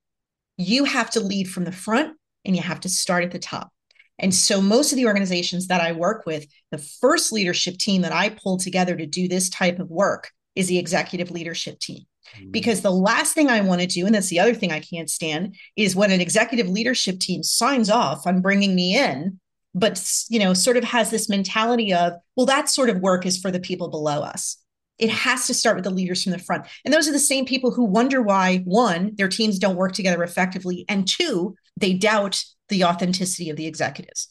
you 0.58 0.86
have 0.86 1.10
to 1.12 1.20
lead 1.20 1.50
from 1.50 1.66
the 1.66 1.72
front 1.72 2.18
and 2.46 2.56
you 2.56 2.62
have 2.62 2.80
to 2.82 2.90
start 2.90 3.24
at 3.24 3.32
the 3.32 3.40
top. 3.40 3.72
And 4.20 4.34
so, 4.34 4.62
most 4.62 4.92
of 4.92 4.96
the 4.96 5.06
organizations 5.06 5.68
that 5.68 5.82
I 5.82 5.92
work 5.92 6.26
with, 6.26 6.48
the 6.72 6.80
first 6.80 7.32
leadership 7.32 7.78
team 7.78 8.02
that 8.02 8.14
I 8.14 8.30
pull 8.30 8.58
together 8.58 8.96
to 8.96 9.06
do 9.06 9.28
this 9.28 9.50
type 9.50 9.80
of 9.80 9.92
work 9.92 10.32
is 10.56 10.68
the 10.68 10.80
executive 10.80 11.30
leadership 11.30 11.80
team. 11.80 12.06
Mm-hmm. 12.36 12.50
Because 12.50 12.82
the 12.82 12.92
last 12.92 13.34
thing 13.34 13.50
I 13.50 13.62
want 13.62 13.82
to 13.82 13.88
do, 13.88 14.06
and 14.06 14.16
that's 14.16 14.30
the 14.30 14.40
other 14.40 14.56
thing 14.56 14.72
I 14.72 14.80
can't 14.80 15.10
stand, 15.10 15.56
is 15.76 15.96
when 15.96 16.12
an 16.12 16.22
executive 16.22 16.68
leadership 16.68 17.20
team 17.20 17.44
signs 17.44 17.92
off 17.92 18.26
on 18.26 18.42
bringing 18.42 18.74
me 18.74 18.98
in 18.98 19.40
but 19.74 20.04
you 20.30 20.40
know 20.40 20.54
sort 20.54 20.78
of 20.78 20.84
has 20.84 21.10
this 21.10 21.30
mentality 21.30 21.94
of 21.94 22.14
well 22.36 22.46
that 22.46 22.70
sort 22.70 22.90
of 22.90 23.00
work 23.00 23.26
is 23.26 23.38
for 23.38 23.52
the 23.52 23.60
people 23.60 23.90
below 23.90 24.22
us. 24.22 24.58
It 24.98 25.12
has 25.12 25.46
to 25.48 25.54
start 25.54 25.76
with 25.76 25.84
the 25.84 25.92
leaders 25.92 26.24
from 26.24 26.32
the 26.32 26.40
front. 26.40 26.66
And 26.84 26.92
those 26.92 27.08
are 27.08 27.12
the 27.12 27.20
same 27.20 27.46
people 27.46 27.70
who 27.70 27.86
wonder 27.86 28.22
why 28.22 28.60
one 28.66 29.12
their 29.16 29.28
teams 29.28 29.60
don't 29.60 29.76
work 29.76 29.92
together 29.94 30.24
effectively 30.24 30.86
and 30.90 31.08
two 31.08 31.56
they 31.78 31.94
doubt 31.94 32.44
the 32.70 32.84
authenticity 32.84 33.50
of 33.50 33.58
the 33.58 33.68
executives. 33.68 34.30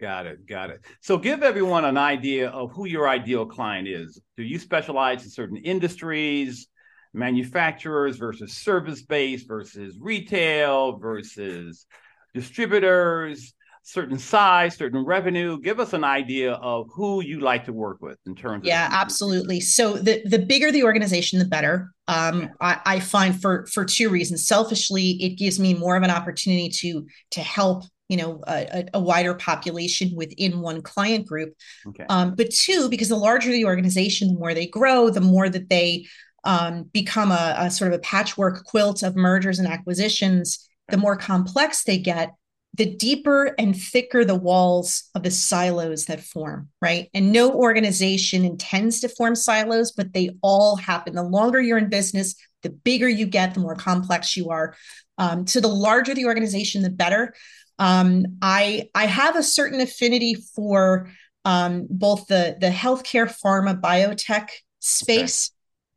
Got 0.00 0.26
it 0.26 0.46
got 0.46 0.70
it. 0.70 0.84
So 1.00 1.18
give 1.18 1.42
everyone 1.42 1.84
an 1.84 1.96
idea 1.96 2.48
of 2.48 2.72
who 2.72 2.86
your 2.86 3.08
ideal 3.08 3.46
client 3.46 3.88
is. 3.88 4.20
Do 4.36 4.42
you 4.42 4.58
specialize 4.58 5.24
in 5.24 5.30
certain 5.30 5.56
industries 5.56 6.68
manufacturers 7.14 8.16
versus 8.16 8.52
service 8.54 9.02
based 9.02 9.46
versus 9.46 9.96
retail 10.00 10.98
versus 10.98 11.86
distributors 12.34 13.52
certain 13.82 14.18
size, 14.18 14.76
certain 14.76 15.04
revenue? 15.04 15.60
Give 15.60 15.80
us 15.80 15.92
an 15.92 16.04
idea 16.04 16.52
of 16.54 16.88
who 16.94 17.22
you 17.22 17.40
like 17.40 17.64
to 17.66 17.72
work 17.72 18.00
with 18.00 18.18
in 18.26 18.34
terms 18.34 18.64
yeah, 18.64 18.86
of- 18.86 18.92
absolutely. 18.92 19.60
So 19.60 19.94
the 19.94 20.22
the 20.24 20.38
bigger 20.38 20.70
the 20.72 20.84
organization, 20.84 21.38
the 21.38 21.44
better. 21.44 21.92
Um, 22.08 22.50
I, 22.60 22.80
I 22.84 23.00
find 23.00 23.40
for 23.40 23.66
for 23.66 23.84
two 23.84 24.08
reasons. 24.08 24.46
Selfishly, 24.46 25.22
it 25.22 25.36
gives 25.36 25.58
me 25.58 25.74
more 25.74 25.96
of 25.96 26.02
an 26.02 26.10
opportunity 26.10 26.68
to 26.68 27.06
to 27.32 27.40
help 27.40 27.84
you 28.08 28.16
know 28.18 28.42
a, 28.46 28.84
a, 28.92 29.00
wider 29.00 29.34
population 29.34 30.10
within 30.14 30.60
one 30.60 30.82
client 30.82 31.26
group 31.26 31.54
okay. 31.86 32.04
um, 32.10 32.34
but 32.34 32.50
two 32.50 32.90
because 32.90 33.08
the 33.08 33.16
larger 33.16 33.50
the 33.50 33.64
organization 33.64 34.28
the 34.28 34.38
more 34.38 34.52
they 34.52 34.66
grow 34.66 35.08
the 35.08 35.20
more 35.20 35.48
that 35.48 35.70
they 35.70 36.04
um, 36.44 36.82
become 36.92 37.30
a, 37.30 37.54
a, 37.56 37.70
sort 37.70 37.92
of 37.92 37.98
a 37.98 38.02
patchwork 38.02 38.64
quilt 38.64 39.02
of 39.02 39.16
mergers 39.16 39.58
and 39.58 39.66
acquisitions 39.66 40.68
the 40.88 40.96
more 40.98 41.16
complex 41.16 41.84
they 41.84 41.96
get 41.96 42.32
the 42.74 42.94
deeper 42.94 43.54
and 43.58 43.76
thicker 43.76 44.24
the 44.24 44.34
walls 44.34 45.10
of 45.14 45.22
the 45.22 45.30
silos 45.30 46.06
that 46.06 46.20
form, 46.20 46.68
right? 46.80 47.10
And 47.12 47.30
no 47.30 47.52
organization 47.52 48.44
intends 48.44 49.00
to 49.00 49.08
form 49.10 49.34
silos, 49.34 49.92
but 49.92 50.14
they 50.14 50.30
all 50.42 50.76
happen. 50.76 51.14
The 51.14 51.22
longer 51.22 51.60
you're 51.60 51.76
in 51.76 51.90
business, 51.90 52.34
the 52.62 52.70
bigger 52.70 53.08
you 53.08 53.26
get, 53.26 53.52
the 53.52 53.60
more 53.60 53.74
complex 53.74 54.36
you 54.36 54.50
are. 54.50 54.74
Um, 55.18 55.46
so 55.46 55.60
the 55.60 55.68
larger 55.68 56.14
the 56.14 56.24
organization, 56.24 56.82
the 56.82 56.90
better. 56.90 57.34
Um, 57.78 58.38
I 58.40 58.88
I 58.94 59.06
have 59.06 59.36
a 59.36 59.42
certain 59.42 59.80
affinity 59.80 60.36
for 60.54 61.10
um, 61.44 61.86
both 61.90 62.26
the 62.26 62.56
the 62.58 62.70
healthcare, 62.70 63.32
pharma, 63.44 63.78
biotech 63.78 64.48
space, 64.78 65.50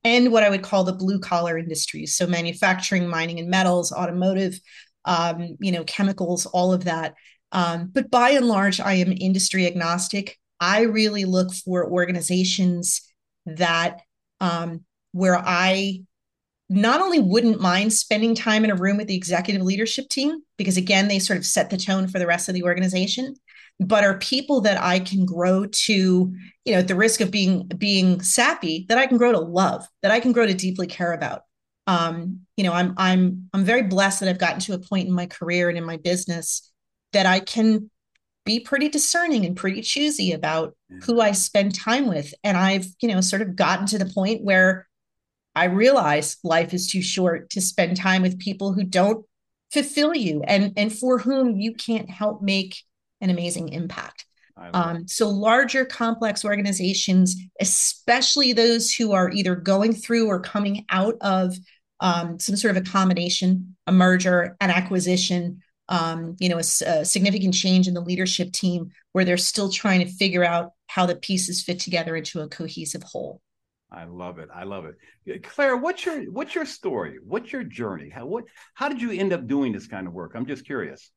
okay. 0.05 0.15
and 0.17 0.31
what 0.31 0.43
I 0.43 0.49
would 0.49 0.63
call 0.63 0.83
the 0.83 0.93
blue 0.93 1.19
collar 1.19 1.57
industries. 1.57 2.15
So 2.15 2.27
manufacturing, 2.27 3.07
mining 3.07 3.39
and 3.39 3.49
metals, 3.49 3.93
automotive, 3.93 4.59
um, 5.05 5.55
you 5.59 5.71
know, 5.71 5.83
chemicals, 5.83 6.45
all 6.45 6.73
of 6.73 6.85
that. 6.85 7.15
Um, 7.51 7.91
but 7.93 8.11
by 8.11 8.31
and 8.31 8.47
large, 8.47 8.79
I 8.79 8.95
am 8.95 9.13
industry 9.17 9.65
agnostic. 9.65 10.37
I 10.59 10.81
really 10.81 11.25
look 11.25 11.53
for 11.53 11.89
organizations 11.89 13.01
that 13.45 14.01
um, 14.41 14.83
where 15.11 15.37
I 15.37 16.01
not 16.67 17.01
only 17.01 17.19
wouldn't 17.19 17.61
mind 17.61 17.93
spending 17.93 18.33
time 18.33 18.65
in 18.65 18.71
a 18.71 18.75
room 18.75 18.97
with 18.97 19.07
the 19.07 19.15
executive 19.15 19.61
leadership 19.61 20.09
team, 20.09 20.41
because 20.57 20.77
again, 20.77 21.07
they 21.07 21.19
sort 21.19 21.37
of 21.37 21.45
set 21.45 21.69
the 21.69 21.77
tone 21.77 22.07
for 22.07 22.19
the 22.19 22.27
rest 22.27 22.49
of 22.49 22.55
the 22.55 22.63
organization, 22.63 23.35
but 23.79 24.03
are 24.03 24.17
people 24.17 24.61
that 24.61 24.81
I 24.81 24.99
can 24.99 25.25
grow 25.25 25.65
to, 25.65 25.93
you 25.93 26.73
know, 26.73 26.79
at 26.79 26.87
the 26.87 26.95
risk 26.95 27.21
of 27.21 27.29
being 27.29 27.67
being 27.67 28.21
sappy, 28.21 28.85
that 28.89 28.97
I 28.97 29.05
can 29.05 29.17
grow 29.17 29.31
to 29.31 29.39
love, 29.39 29.87
that 30.01 30.11
I 30.11 30.19
can 30.19 30.31
grow 30.31 30.47
to 30.47 30.53
deeply 30.53 30.87
care 30.87 31.13
about. 31.13 31.43
Um, 31.87 32.41
you 32.57 32.63
know, 32.63 32.73
I'm 32.73 32.93
I'm 32.97 33.49
I'm 33.53 33.63
very 33.63 33.83
blessed 33.83 34.21
that 34.21 34.29
I've 34.29 34.39
gotten 34.39 34.59
to 34.61 34.73
a 34.73 34.79
point 34.79 35.07
in 35.07 35.13
my 35.13 35.27
career 35.27 35.69
and 35.69 35.77
in 35.77 35.83
my 35.83 35.97
business 35.97 36.71
that 37.13 37.25
I 37.25 37.39
can 37.39 37.89
be 38.45 38.59
pretty 38.59 38.89
discerning 38.89 39.45
and 39.45 39.55
pretty 39.55 39.81
choosy 39.81 40.31
about 40.31 40.75
who 41.03 41.19
I 41.19 41.31
spend 41.31 41.73
time 41.73 42.07
with. 42.07 42.33
And 42.43 42.55
I've, 42.55 42.87
you 43.01 43.09
know, 43.09 43.21
sort 43.21 43.41
of 43.41 43.55
gotten 43.55 43.87
to 43.87 43.97
the 43.97 44.05
point 44.05 44.43
where 44.43 44.87
I 45.55 45.65
realize 45.65 46.37
life 46.43 46.73
is 46.73 46.91
too 46.91 47.01
short 47.01 47.49
to 47.51 47.61
spend 47.61 47.97
time 47.97 48.21
with 48.21 48.39
people 48.39 48.73
who 48.73 48.83
don't 48.83 49.25
fulfill 49.71 50.15
you 50.15 50.41
and 50.43 50.73
and 50.77 50.93
for 50.93 51.17
whom 51.17 51.59
you 51.59 51.73
can't 51.73 52.09
help 52.09 52.41
make 52.41 52.77
an 53.21 53.29
amazing 53.29 53.69
impact. 53.69 54.25
Um, 54.73 55.07
so 55.07 55.29
larger 55.29 55.83
complex 55.85 56.45
organizations, 56.45 57.35
especially 57.59 58.53
those 58.53 58.93
who 58.93 59.11
are 59.11 59.29
either 59.31 59.55
going 59.55 59.93
through 59.93 60.27
or 60.27 60.39
coming 60.39 60.85
out 60.89 61.15
of 61.21 61.57
um, 61.99 62.39
some 62.39 62.55
sort 62.55 62.75
of 62.75 62.83
a 62.83 62.89
combination, 62.89 63.75
a 63.87 63.91
merger, 63.91 64.57
an 64.59 64.69
acquisition, 64.69 65.61
um, 65.87 66.35
you 66.39 66.49
know, 66.49 66.57
a, 66.57 66.85
a, 66.87 67.05
significant 67.05 67.53
change 67.53 67.87
in 67.87 67.93
the 67.93 68.01
leadership 68.01 68.51
team 68.51 68.89
where 69.11 69.23
they're 69.23 69.37
still 69.37 69.69
trying 69.69 69.99
to 69.99 70.11
figure 70.11 70.43
out 70.43 70.71
how 70.87 71.05
the 71.05 71.15
pieces 71.15 71.63
fit 71.63 71.79
together 71.79 72.15
into 72.15 72.41
a 72.41 72.47
cohesive 72.47 73.03
whole. 73.03 73.41
I 73.91 74.05
love 74.05 74.39
it. 74.39 74.49
I 74.53 74.63
love 74.63 74.85
it. 74.85 75.43
Claire, 75.43 75.77
what's 75.77 76.05
your 76.05 76.23
what's 76.31 76.55
your 76.55 76.65
story? 76.65 77.17
What's 77.23 77.53
your 77.53 77.63
journey? 77.63 78.09
How 78.09 78.25
what 78.25 78.45
how 78.73 78.89
did 78.89 79.01
you 79.01 79.11
end 79.11 79.31
up 79.31 79.47
doing 79.47 79.71
this 79.71 79.87
kind 79.87 80.07
of 80.07 80.13
work? 80.13 80.33
I'm 80.35 80.45
just 80.45 80.65
curious. 80.65 81.11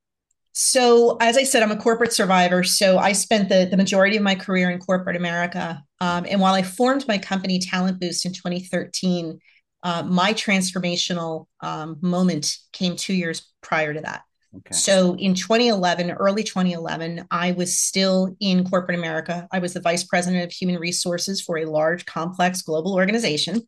So, 0.52 1.16
as 1.20 1.36
I 1.36 1.44
said, 1.44 1.62
I'm 1.62 1.70
a 1.70 1.76
corporate 1.76 2.12
survivor. 2.12 2.64
So, 2.64 2.98
I 2.98 3.12
spent 3.12 3.48
the, 3.48 3.68
the 3.70 3.76
majority 3.76 4.16
of 4.16 4.22
my 4.22 4.34
career 4.34 4.70
in 4.70 4.78
corporate 4.80 5.16
America. 5.16 5.82
Um, 6.00 6.26
and 6.28 6.40
while 6.40 6.54
I 6.54 6.62
formed 6.62 7.06
my 7.06 7.18
company 7.18 7.58
Talent 7.58 8.00
Boost 8.00 8.26
in 8.26 8.32
2013, 8.32 9.38
uh, 9.82 10.02
my 10.02 10.32
transformational 10.32 11.46
um, 11.60 11.98
moment 12.00 12.56
came 12.72 12.96
two 12.96 13.14
years 13.14 13.52
prior 13.62 13.94
to 13.94 14.00
that. 14.00 14.22
Okay. 14.56 14.74
So 14.74 15.14
in 15.16 15.34
2011, 15.34 16.10
early 16.12 16.42
2011, 16.42 17.26
I 17.30 17.52
was 17.52 17.78
still 17.78 18.34
in 18.40 18.68
corporate 18.68 18.98
America. 18.98 19.46
I 19.52 19.58
was 19.58 19.74
the 19.74 19.80
vice 19.80 20.04
president 20.04 20.44
of 20.44 20.50
human 20.50 20.80
resources 20.80 21.40
for 21.40 21.58
a 21.58 21.66
large, 21.66 22.06
complex 22.06 22.62
global 22.62 22.94
organization. 22.94 23.60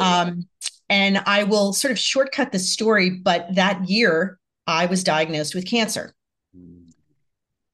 Um, 0.00 0.48
and 0.88 1.18
I 1.26 1.44
will 1.44 1.72
sort 1.72 1.92
of 1.92 1.98
shortcut 1.98 2.50
the 2.50 2.58
story, 2.58 3.10
but 3.10 3.54
that 3.54 3.88
year 3.88 4.38
I 4.66 4.86
was 4.86 5.04
diagnosed 5.04 5.54
with 5.54 5.66
cancer. 5.66 6.14
Hmm. 6.56 6.90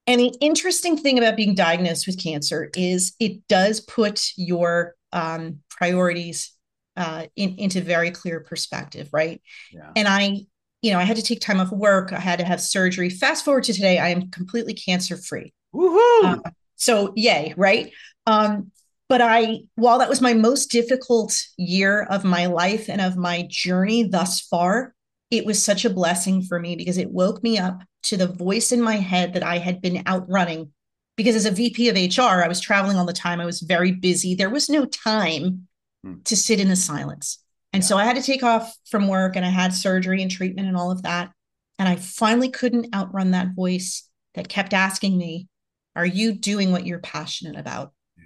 And 0.06 0.20
the 0.20 0.34
interesting 0.40 0.96
thing 0.96 1.18
about 1.18 1.36
being 1.36 1.54
diagnosed 1.54 2.06
with 2.06 2.22
cancer 2.22 2.70
is 2.76 3.14
it 3.20 3.46
does 3.46 3.80
put 3.80 4.32
your 4.36 4.94
um, 5.12 5.60
priorities 5.70 6.52
uh, 6.98 7.26
in, 7.36 7.56
into 7.56 7.80
very 7.80 8.10
clear 8.10 8.40
perspective, 8.40 9.08
right? 9.12 9.40
Yeah. 9.72 9.90
And 9.96 10.06
I 10.06 10.40
you 10.82 10.92
know, 10.92 10.98
I 10.98 11.04
had 11.04 11.16
to 11.16 11.22
take 11.22 11.40
time 11.40 11.60
off 11.60 11.72
work. 11.72 12.12
I 12.12 12.20
had 12.20 12.38
to 12.38 12.44
have 12.44 12.60
surgery. 12.60 13.10
Fast 13.10 13.44
forward 13.44 13.64
to 13.64 13.72
today, 13.72 13.98
I 13.98 14.10
am 14.10 14.30
completely 14.30 14.74
cancer 14.74 15.16
free. 15.16 15.52
Woohoo! 15.74 16.24
Uh, 16.24 16.50
so, 16.76 17.12
yay, 17.16 17.52
right? 17.56 17.92
Um, 18.26 18.70
but 19.08 19.20
I, 19.20 19.60
while 19.74 19.98
that 19.98 20.08
was 20.08 20.20
my 20.20 20.34
most 20.34 20.70
difficult 20.70 21.36
year 21.56 22.02
of 22.02 22.24
my 22.24 22.46
life 22.46 22.88
and 22.88 23.00
of 23.00 23.16
my 23.16 23.46
journey 23.50 24.04
thus 24.04 24.40
far, 24.40 24.94
it 25.30 25.44
was 25.44 25.62
such 25.62 25.84
a 25.84 25.90
blessing 25.90 26.42
for 26.42 26.60
me 26.60 26.76
because 26.76 26.98
it 26.98 27.10
woke 27.10 27.42
me 27.42 27.58
up 27.58 27.82
to 28.04 28.16
the 28.16 28.26
voice 28.26 28.70
in 28.70 28.80
my 28.80 28.96
head 28.96 29.34
that 29.34 29.42
I 29.42 29.58
had 29.58 29.80
been 29.80 30.02
outrunning. 30.06 30.72
Because 31.16 31.34
as 31.34 31.46
a 31.46 31.50
VP 31.50 31.88
of 31.88 31.96
HR, 31.96 32.44
I 32.44 32.48
was 32.48 32.60
traveling 32.60 32.96
all 32.96 33.04
the 33.04 33.12
time. 33.12 33.40
I 33.40 33.46
was 33.46 33.60
very 33.60 33.90
busy. 33.90 34.36
There 34.36 34.50
was 34.50 34.68
no 34.68 34.84
time 34.84 35.66
hmm. 36.04 36.20
to 36.24 36.36
sit 36.36 36.60
in 36.60 36.68
the 36.68 36.76
silence. 36.76 37.42
And 37.72 37.82
yeah. 37.82 37.88
so 37.88 37.96
I 37.98 38.04
had 38.04 38.16
to 38.16 38.22
take 38.22 38.42
off 38.42 38.74
from 38.90 39.08
work 39.08 39.36
and 39.36 39.44
I 39.44 39.50
had 39.50 39.74
surgery 39.74 40.22
and 40.22 40.30
treatment 40.30 40.68
and 40.68 40.76
all 40.76 40.90
of 40.90 41.02
that. 41.02 41.30
And 41.78 41.88
I 41.88 41.96
finally 41.96 42.48
couldn't 42.48 42.94
outrun 42.94 43.32
that 43.32 43.54
voice 43.54 44.08
that 44.34 44.48
kept 44.48 44.74
asking 44.74 45.16
me, 45.16 45.48
Are 45.94 46.06
you 46.06 46.32
doing 46.32 46.72
what 46.72 46.86
you're 46.86 46.98
passionate 46.98 47.56
about? 47.56 47.92
Yeah. 48.16 48.22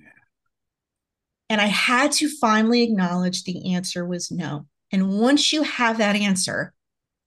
And 1.51 1.61
I 1.61 1.67
had 1.67 2.13
to 2.13 2.29
finally 2.41 2.83
acknowledge 2.83 3.45
the 3.45 3.75
answer 3.75 4.07
was 4.07 4.31
no. 4.31 4.67
And 4.91 5.19
once 5.19 5.53
you 5.53 5.63
have 5.63 5.99
that 5.99 6.17
answer, 6.17 6.73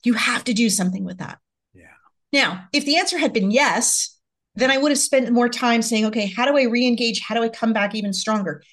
you 0.04 0.14
have 0.14 0.44
to 0.46 0.54
do 0.54 0.70
something 0.70 1.04
with 1.04 1.18
that. 1.18 1.40
Yeah. 1.74 1.86
Now, 2.32 2.68
if 2.74 2.86
the 2.86 2.98
answer 2.98 3.18
had 3.18 3.34
been 3.34 3.52
yes, 3.52 4.18
then 4.56 4.72
I 4.72 4.78
would 4.78 4.92
have 4.92 5.00
spent 5.00 5.32
more 5.32 5.50
time 5.50 5.82
saying, 5.82 6.06
okay, 6.06 6.28
how 6.28 6.46
do 6.46 6.58
I 6.58 6.64
re 6.64 6.88
engage? 6.88 7.20
How 7.22 7.36
do 7.36 7.44
I 7.44 7.50
come 7.50 7.74
back 7.74 7.94
even 7.94 8.14
stronger? 8.14 8.64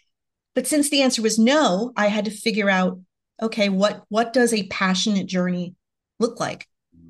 But 0.55 0.67
since 0.67 0.91
the 0.91 1.03
answer 1.03 1.23
was 1.23 1.39
no, 1.39 1.93
I 1.97 2.09
had 2.09 2.27
to 2.27 2.31
figure 2.31 2.71
out 2.71 3.01
okay 3.41 3.69
what 3.69 4.05
what 4.09 4.33
does 4.33 4.53
a 4.53 4.67
passionate 4.69 5.27
journey 5.27 5.75
look 6.19 6.39
like? 6.39 6.67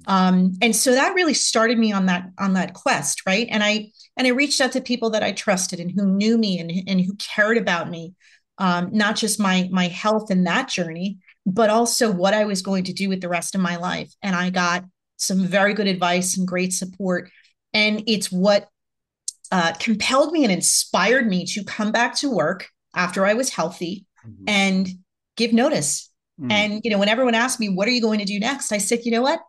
Um, 0.07 0.55
and 0.61 0.74
so 0.74 0.92
that 0.92 1.14
really 1.14 1.35
started 1.35 1.78
me 1.78 1.92
on 1.92 2.07
that 2.07 2.31
on 2.38 2.55
that 2.55 2.74
quest 2.74 3.22
right? 3.26 3.46
And 3.50 3.62
i 3.62 3.90
and 4.16 4.26
i 4.26 4.31
reached 4.31 4.61
out 4.61 4.72
to 4.72 4.81
people 4.81 5.11
that 5.11 5.22
i 5.22 5.33
trusted 5.33 5.78
and 5.78 5.90
who 5.90 6.07
knew 6.07 6.37
me 6.37 6.59
and, 6.59 6.70
and 6.88 7.00
who 7.00 7.14
cared 7.14 7.57
about 7.57 7.88
me 7.88 8.14
um, 8.59 8.90
not 8.92 9.16
just 9.16 9.40
my 9.40 9.68
my 9.70 9.87
health 9.87 10.31
in 10.31 10.44
that 10.44 10.68
journey 10.68 11.18
but 11.46 11.70
also 11.70 12.11
what 12.11 12.35
i 12.35 12.44
was 12.44 12.62
going 12.62 12.85
to 12.85 12.92
do 12.92 13.09
with 13.09 13.20
the 13.20 13.28
rest 13.28 13.55
of 13.55 13.61
my 13.61 13.76
life. 13.76 14.12
And 14.22 14.35
i 14.35 14.50
got 14.50 14.85
some 15.22 15.46
very 15.46 15.72
good 15.72 15.87
advice 15.87 16.37
and 16.37 16.46
great 16.46 16.72
support. 16.72 17.31
And 17.72 18.02
it's 18.07 18.31
what 18.31 18.68
uh, 19.50 19.72
compelled 19.74 20.33
me 20.33 20.44
and 20.44 20.52
inspired 20.52 21.26
me 21.26 21.46
to 21.46 21.64
come 21.64 21.92
back 21.92 22.16
to 22.16 22.31
work 22.31 22.68
after 22.94 23.26
i 23.26 23.35
was 23.35 23.50
healthy 23.50 24.07
mm-hmm. 24.26 24.44
and 24.46 24.88
give 25.37 25.52
notice 25.52 26.12
Mm. 26.40 26.52
And, 26.52 26.81
you 26.85 26.90
know, 26.90 26.98
when 26.98 27.09
everyone 27.09 27.35
asked 27.35 27.61
me, 27.61 27.68
what 27.68 27.87
are 27.88 27.92
you 27.92 28.00
going 28.00 28.18
to 28.18 28.24
do 28.24 28.38
next? 28.40 28.72
I 28.72 28.78
said, 28.78 29.05
you 29.05 29.11
know 29.12 29.22
what? 29.22 29.40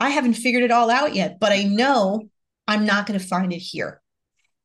I 0.00 0.10
haven't 0.10 0.34
figured 0.34 0.62
it 0.62 0.70
all 0.70 0.90
out 0.90 1.14
yet, 1.14 1.38
but 1.40 1.52
I 1.52 1.64
know 1.64 2.28
I'm 2.66 2.86
not 2.86 3.06
going 3.06 3.18
to 3.18 3.24
find 3.24 3.52
it 3.52 3.58
here. 3.58 4.00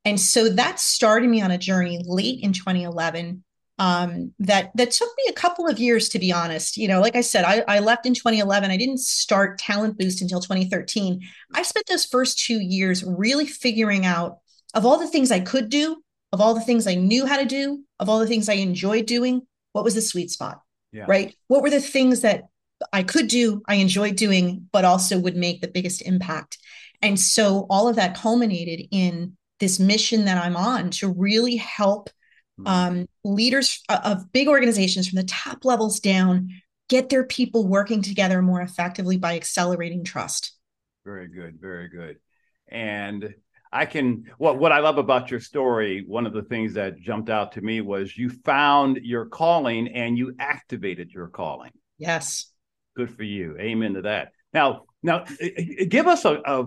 And 0.04 0.20
so 0.20 0.48
that 0.50 0.78
started 0.78 1.28
me 1.28 1.40
on 1.40 1.50
a 1.50 1.58
journey 1.58 2.00
late 2.04 2.40
in 2.42 2.52
2011 2.52 3.42
um, 3.76 4.32
that 4.38 4.70
that 4.76 4.92
took 4.92 5.08
me 5.16 5.24
a 5.28 5.32
couple 5.32 5.66
of 5.66 5.80
years 5.80 6.08
to 6.10 6.20
be 6.20 6.30
honest. 6.30 6.76
You 6.76 6.86
know, 6.86 7.00
like 7.00 7.16
I 7.16 7.22
said, 7.22 7.44
I, 7.44 7.64
I 7.66 7.80
left 7.80 8.06
in 8.06 8.14
2011. 8.14 8.70
I 8.70 8.76
didn't 8.76 9.00
start 9.00 9.58
Talent 9.58 9.98
Boost 9.98 10.22
until 10.22 10.40
2013. 10.40 11.20
I 11.54 11.62
spent 11.62 11.86
those 11.88 12.04
first 12.04 12.38
two 12.38 12.60
years 12.60 13.02
really 13.02 13.46
figuring 13.46 14.06
out 14.06 14.38
of 14.74 14.86
all 14.86 14.98
the 14.98 15.08
things 15.08 15.32
I 15.32 15.40
could 15.40 15.70
do, 15.70 15.96
of 16.32 16.40
all 16.40 16.54
the 16.54 16.60
things 16.60 16.86
I 16.86 16.94
knew 16.94 17.26
how 17.26 17.38
to 17.38 17.46
do, 17.46 17.83
of 17.98 18.08
all 18.08 18.18
the 18.18 18.26
things 18.26 18.48
I 18.48 18.54
enjoyed 18.54 19.06
doing, 19.06 19.42
what 19.72 19.84
was 19.84 19.94
the 19.94 20.02
sweet 20.02 20.30
spot? 20.30 20.60
yeah. 20.94 21.04
right? 21.08 21.34
What 21.48 21.62
were 21.62 21.70
the 21.70 21.80
things 21.80 22.20
that 22.20 22.44
I 22.92 23.02
could 23.02 23.28
do, 23.28 23.62
I 23.66 23.76
enjoyed 23.76 24.16
doing, 24.16 24.68
but 24.72 24.84
also 24.84 25.18
would 25.18 25.36
make 25.36 25.60
the 25.60 25.68
biggest 25.68 26.00
impact? 26.02 26.58
And 27.02 27.18
so 27.18 27.66
all 27.68 27.88
of 27.88 27.96
that 27.96 28.16
culminated 28.16 28.86
in 28.90 29.36
this 29.60 29.80
mission 29.80 30.24
that 30.24 30.42
I'm 30.42 30.56
on 30.56 30.90
to 30.90 31.12
really 31.12 31.56
help 31.56 32.10
mm-hmm. 32.58 32.66
um, 32.66 33.06
leaders 33.24 33.82
of 33.88 34.32
big 34.32 34.48
organizations 34.48 35.08
from 35.08 35.16
the 35.16 35.24
top 35.24 35.64
levels 35.64 36.00
down 36.00 36.48
get 36.88 37.08
their 37.08 37.24
people 37.24 37.66
working 37.66 38.02
together 38.02 38.40
more 38.40 38.60
effectively 38.60 39.16
by 39.16 39.34
accelerating 39.34 40.04
trust. 40.04 40.52
Very 41.04 41.28
good, 41.28 41.58
very 41.60 41.88
good. 41.88 42.18
And 42.68 43.34
I 43.74 43.86
can 43.86 44.30
what 44.38 44.58
what 44.58 44.70
I 44.70 44.78
love 44.78 44.98
about 44.98 45.32
your 45.32 45.40
story, 45.40 46.04
one 46.06 46.26
of 46.26 46.32
the 46.32 46.44
things 46.44 46.74
that 46.74 47.00
jumped 47.00 47.28
out 47.28 47.52
to 47.52 47.60
me 47.60 47.80
was 47.80 48.16
you 48.16 48.30
found 48.30 48.98
your 49.02 49.26
calling 49.26 49.88
and 49.88 50.16
you 50.16 50.34
activated 50.38 51.10
your 51.10 51.26
calling. 51.26 51.72
Yes. 51.98 52.52
Good 52.96 53.14
for 53.14 53.24
you. 53.24 53.56
Amen 53.58 53.94
to 53.94 54.02
that. 54.02 54.28
Now, 54.52 54.84
now 55.02 55.24
give 55.88 56.06
us 56.06 56.24
a, 56.24 56.40
a, 56.46 56.66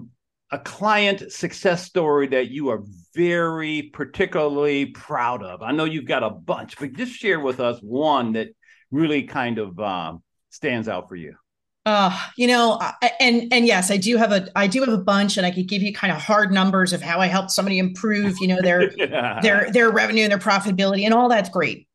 a 0.52 0.60
client 0.60 1.32
success 1.32 1.86
story 1.86 2.28
that 2.28 2.50
you 2.50 2.68
are 2.70 2.84
very 3.16 3.84
particularly 3.94 4.88
proud 4.88 5.42
of. 5.42 5.62
I 5.62 5.72
know 5.72 5.86
you've 5.86 6.06
got 6.06 6.24
a 6.24 6.30
bunch, 6.30 6.78
but 6.78 6.92
just 6.92 7.14
share 7.14 7.40
with 7.40 7.62
us 7.62 7.80
one 7.80 8.34
that 8.34 8.50
really 8.92 9.24
kind 9.24 9.58
of 9.60 9.80
um, 9.80 10.22
stands 10.50 10.90
out 10.90 11.08
for 11.08 11.16
you. 11.16 11.36
Uh, 11.88 12.12
you 12.36 12.48
know, 12.48 12.78
and 13.22 13.48
and 13.54 13.66
yes, 13.66 13.90
I 13.90 13.96
do 13.96 14.18
have 14.18 14.34
a 14.34 14.50
I 14.58 14.68
do 14.68 14.82
have 14.82 14.94
a 14.94 14.98
bunch, 14.98 15.38
and 15.38 15.46
I 15.46 15.52
could 15.52 15.70
give 15.70 15.82
you 15.82 15.94
kind 15.94 16.12
of 16.12 16.22
hard 16.22 16.52
numbers 16.52 16.92
of 16.92 17.02
how 17.02 17.22
I 17.22 17.28
helped 17.28 17.50
somebody 17.50 17.80
improve, 17.80 18.36
you 18.42 18.48
know, 18.50 18.62
their 18.62 18.92
yeah. 18.98 19.40
their 19.40 19.72
their 19.72 19.90
revenue 19.90 20.24
and 20.24 20.32
their 20.32 20.38
profitability, 20.38 21.06
and 21.06 21.14
all 21.14 21.30
that's 21.30 21.48
great. 21.48 21.88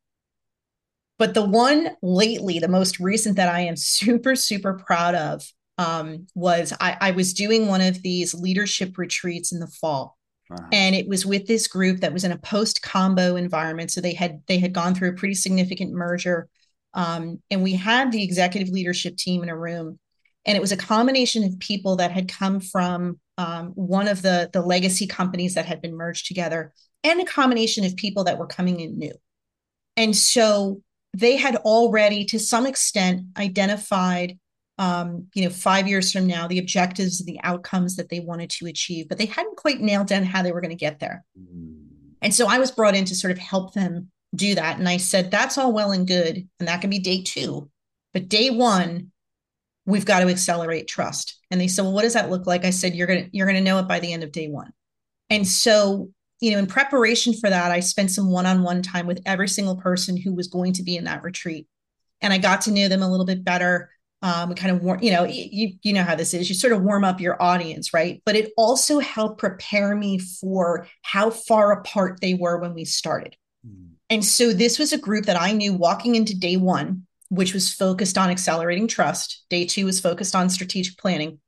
But 1.19 1.35
the 1.35 1.45
one 1.45 1.91
lately, 2.01 2.59
the 2.59 2.69
most 2.69 3.01
recent 3.01 3.37
that 3.37 3.51
I 3.51 3.61
am 3.61 3.77
super 3.77 4.35
super 4.35 4.73
proud 4.73 5.15
of, 5.15 5.45
um, 5.77 6.27
was 6.35 6.73
I, 6.81 6.97
I 6.99 7.11
was 7.11 7.35
doing 7.35 7.67
one 7.67 7.83
of 7.83 8.01
these 8.01 8.33
leadership 8.33 8.97
retreats 8.97 9.53
in 9.53 9.61
the 9.61 9.67
fall, 9.67 10.17
uh-huh. 10.51 10.69
and 10.73 10.95
it 10.95 11.07
was 11.07 11.27
with 11.27 11.47
this 11.47 11.69
group 11.69 12.01
that 12.01 12.15
was 12.15 12.25
in 12.25 12.33
a 12.33 12.39
post 12.39 12.81
combo 12.81 13.37
environment. 13.37 13.91
So 13.91 14.01
they 14.01 14.15
had 14.15 14.41
they 14.49 14.57
had 14.57 14.73
gone 14.73 14.95
through 14.95 15.11
a 15.11 15.17
pretty 15.17 15.35
significant 15.35 15.93
merger 15.93 16.49
um, 16.95 17.41
and 17.51 17.63
we 17.63 17.73
had 17.75 18.13
the 18.13 18.23
executive 18.23 18.69
leadership 18.69 19.17
team 19.17 19.43
in 19.43 19.49
a 19.49 19.57
room, 19.57 19.99
and 20.45 20.57
it 20.57 20.61
was 20.61 20.73
a 20.73 20.77
combination 20.77 21.45
of 21.45 21.59
people 21.59 21.97
that 21.97 22.11
had 22.11 22.29
come 22.29 22.61
from 22.61 23.19
um, 23.39 23.69
one 23.75 24.09
of 24.09 24.23
the 24.23 24.51
the 24.53 24.63
legacy 24.63 25.07
companies 25.07 25.55
that 25.55 25.67
had 25.67 25.81
been 25.81 25.97
merged 25.97 26.27
together, 26.27 26.73
and 27.05 27.21
a 27.21 27.25
combination 27.25 27.85
of 27.85 27.97
people 27.97 28.25
that 28.25 28.39
were 28.39 28.47
coming 28.47 28.81
in 28.81 28.99
new. 28.99 29.15
And 29.97 30.17
so 30.17 30.81
they 31.15 31.37
had 31.37 31.57
already, 31.57 32.25
to 32.27 32.39
some 32.39 32.67
extent, 32.67 33.23
identified, 33.37 34.39
um, 34.79 35.27
you 35.35 35.45
know, 35.45 35.51
five 35.51 35.87
years 35.87 36.13
from 36.13 36.27
now, 36.27 36.49
the 36.49 36.59
objectives 36.59 37.21
and 37.21 37.29
the 37.29 37.41
outcomes 37.43 37.97
that 37.97 38.09
they 38.09 38.21
wanted 38.21 38.51
to 38.51 38.67
achieve, 38.67 39.09
but 39.09 39.19
they 39.19 39.27
hadn't 39.27 39.57
quite 39.57 39.81
nailed 39.81 40.07
down 40.07 40.25
how 40.25 40.43
they 40.43 40.53
were 40.53 40.63
going 40.63 40.71
to 40.71 40.77
get 40.77 40.99
there. 40.99 41.25
Mm. 41.39 41.83
And 42.23 42.35
so 42.35 42.47
I 42.49 42.59
was 42.59 42.71
brought 42.71 42.95
in 42.95 43.05
to 43.07 43.15
sort 43.15 43.33
of 43.33 43.39
help 43.39 43.75
them 43.75 44.12
do 44.35 44.55
that. 44.55 44.79
And 44.79 44.89
I 44.89 44.97
said, 44.97 45.31
that's 45.31 45.59
all 45.59 45.73
well 45.73 45.93
and 45.93 46.07
good. 46.07 46.49
And 46.59 46.69
that 46.69 46.81
can 46.81 46.91
be 46.91 46.99
day 46.99 47.23
two. 47.23 47.71
But 48.13 48.29
day 48.29 48.51
one, 48.51 49.11
we've 49.85 50.07
got 50.07 50.21
to 50.21 50.29
accelerate 50.29 50.89
trust. 50.89 51.39
And 51.51 51.61
they 51.61 51.69
said, 51.69 51.83
well, 51.83 51.93
what 51.93 52.03
does 52.03 52.15
that 52.15 52.31
look 52.31 52.47
like? 52.47 52.65
I 52.65 52.71
said, 52.71 52.95
you're 52.95 53.07
going 53.07 53.25
to, 53.25 53.31
you're 53.37 53.47
going 53.47 53.63
to 53.63 53.65
know 53.65 53.79
it 53.79 53.89
by 53.89 54.01
the 54.01 54.13
end 54.13 54.23
of 54.23 54.33
day 54.33 54.49
one. 54.49 54.73
And 55.29 55.47
so, 55.47 56.11
you 56.41 56.53
know, 56.53 56.59
in 56.59 56.67
preparation 56.67 57.35
for 57.35 57.51
that, 57.51 57.71
I 57.71 57.81
spent 57.81 58.11
some 58.11 58.31
one-on-one 58.31 58.83
time 58.83 59.07
with 59.07 59.21
every 59.27 59.49
single 59.49 59.77
person 59.77 60.17
who 60.17 60.35
was 60.35 60.49
going 60.49 60.73
to 60.75 60.83
be 60.83 60.97
in 60.97 61.05
that 61.05 61.23
retreat. 61.23 61.67
And 62.21 62.33
I 62.33 62.39
got 62.39 62.63
to 62.63 62.71
know 62.71 62.89
them 62.89 63.03
a 63.03 63.11
little 63.11 63.27
bit 63.27 63.45
better. 63.45 63.91
Um, 64.25 64.55
kind 64.55 64.77
of 64.77 64.85
warm, 64.85 65.03
you 65.03 65.11
know, 65.11 65.25
you 65.25 65.73
you 65.83 65.93
know 65.93 66.05
how 66.05 66.15
this 66.15 66.33
is. 66.33 66.49
You 66.49 66.55
sort 66.55 66.73
of 66.73 66.83
warm 66.83 67.03
up 67.03 67.21
your 67.21 67.43
audience, 67.43 67.93
right? 67.93 68.23
But 68.25 68.37
it 68.37 68.53
also 68.57 69.01
helped 69.01 69.41
prepare 69.41 69.97
me 69.97 70.19
for 70.19 70.87
how 71.03 71.31
far 71.31 71.73
apart 71.73 72.21
they 72.21 72.35
were 72.35 72.59
when 72.59 72.73
we 72.73 72.85
started. 72.85 73.35
Mm. 73.67 73.92
And 74.13 74.23
so 74.23 74.53
this 74.53 74.79
was 74.79 74.93
a 74.93 74.99
group 74.99 75.25
that 75.25 75.41
I 75.41 75.53
knew 75.53 75.73
walking 75.73 76.17
into 76.17 76.39
day 76.39 76.59
one, 76.59 77.07
which 77.31 77.55
was 77.55 77.73
focused 77.73 78.19
on 78.19 78.29
accelerating 78.29 78.87
trust. 78.87 79.43
Day 79.49 79.65
two 79.65 79.87
was 79.87 80.01
focused 80.01 80.35
on 80.35 80.51
strategic 80.51 80.99
planning. 80.99 81.41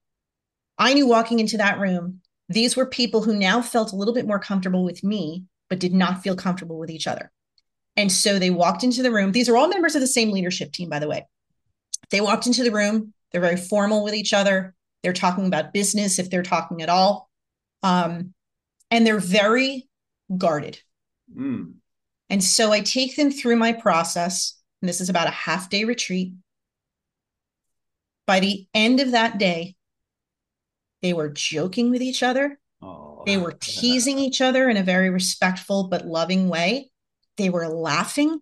I 0.78 0.94
knew 0.94 1.06
walking 1.06 1.40
into 1.40 1.58
that 1.58 1.78
room, 1.78 2.22
these 2.48 2.74
were 2.74 2.86
people 2.86 3.20
who 3.20 3.36
now 3.36 3.60
felt 3.60 3.92
a 3.92 3.96
little 3.96 4.14
bit 4.14 4.26
more 4.26 4.38
comfortable 4.38 4.82
with 4.82 5.04
me, 5.04 5.44
but 5.68 5.78
did 5.78 5.92
not 5.92 6.22
feel 6.22 6.36
comfortable 6.36 6.78
with 6.78 6.88
each 6.88 7.06
other. 7.06 7.30
And 7.98 8.10
so 8.10 8.38
they 8.38 8.48
walked 8.48 8.82
into 8.82 9.02
the 9.02 9.12
room. 9.12 9.32
These 9.32 9.50
are 9.50 9.58
all 9.58 9.68
members 9.68 9.94
of 9.94 10.00
the 10.00 10.06
same 10.06 10.30
leadership 10.30 10.72
team, 10.72 10.88
by 10.88 11.00
the 11.00 11.08
way. 11.08 11.26
They 12.08 12.22
walked 12.22 12.46
into 12.46 12.62
the 12.62 12.72
room. 12.72 13.12
They're 13.30 13.42
very 13.42 13.58
formal 13.58 14.04
with 14.04 14.14
each 14.14 14.32
other. 14.32 14.74
They're 15.02 15.12
talking 15.12 15.44
about 15.44 15.74
business 15.74 16.18
if 16.18 16.30
they're 16.30 16.42
talking 16.42 16.80
at 16.80 16.88
all. 16.88 17.28
Um, 17.82 18.32
and 18.90 19.06
they're 19.06 19.20
very 19.20 19.86
guarded. 20.38 20.80
Mm. 21.36 21.74
And 22.34 22.42
so 22.42 22.72
I 22.72 22.80
take 22.80 23.14
them 23.14 23.30
through 23.30 23.54
my 23.54 23.72
process. 23.72 24.60
And 24.82 24.88
this 24.88 25.00
is 25.00 25.08
about 25.08 25.28
a 25.28 25.30
half 25.30 25.70
day 25.70 25.84
retreat. 25.84 26.32
By 28.26 28.40
the 28.40 28.66
end 28.74 28.98
of 28.98 29.12
that 29.12 29.38
day, 29.38 29.76
they 31.00 31.12
were 31.12 31.28
joking 31.28 31.90
with 31.90 32.02
each 32.02 32.24
other. 32.24 32.58
Oh. 32.82 33.22
They 33.24 33.36
were 33.36 33.54
teasing 33.60 34.18
each 34.18 34.40
other 34.40 34.68
in 34.68 34.76
a 34.76 34.82
very 34.82 35.10
respectful 35.10 35.86
but 35.86 36.08
loving 36.08 36.48
way. 36.48 36.90
They 37.36 37.50
were 37.50 37.68
laughing. 37.68 38.40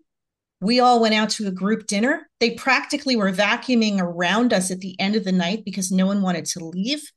We 0.63 0.81
all 0.81 0.99
went 0.99 1.15
out 1.15 1.29
to 1.33 1.47
a 1.47 1.51
group 1.51 1.87
dinner. 1.87 2.31
They 2.41 2.53
practically 2.53 3.17
were 3.17 3.31
vacuuming 3.31 4.01
around 4.01 4.55
us 4.55 4.71
at 4.71 4.81
the 4.81 4.99
end 4.99 5.17
of 5.17 5.25
the 5.25 5.33
night 5.33 5.67
because 5.67 5.93
no 5.93 6.07
one 6.07 6.23
wanted 6.23 6.47
to 6.47 6.65
leave. 6.65 7.13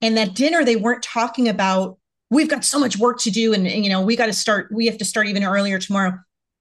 And 0.00 0.16
that 0.16 0.32
dinner, 0.32 0.64
they 0.64 0.76
weren't 0.76 1.02
talking 1.02 1.46
about 1.46 1.98
we've 2.30 2.48
got 2.48 2.64
so 2.64 2.78
much 2.78 2.98
work 2.98 3.18
to 3.20 3.30
do 3.30 3.54
and, 3.54 3.66
and 3.66 3.84
you 3.84 3.90
know 3.90 4.02
we 4.02 4.16
got 4.16 4.26
to 4.26 4.32
start 4.32 4.70
we 4.72 4.86
have 4.86 4.98
to 4.98 5.04
start 5.04 5.28
even 5.28 5.44
earlier 5.44 5.78
tomorrow. 5.78 6.18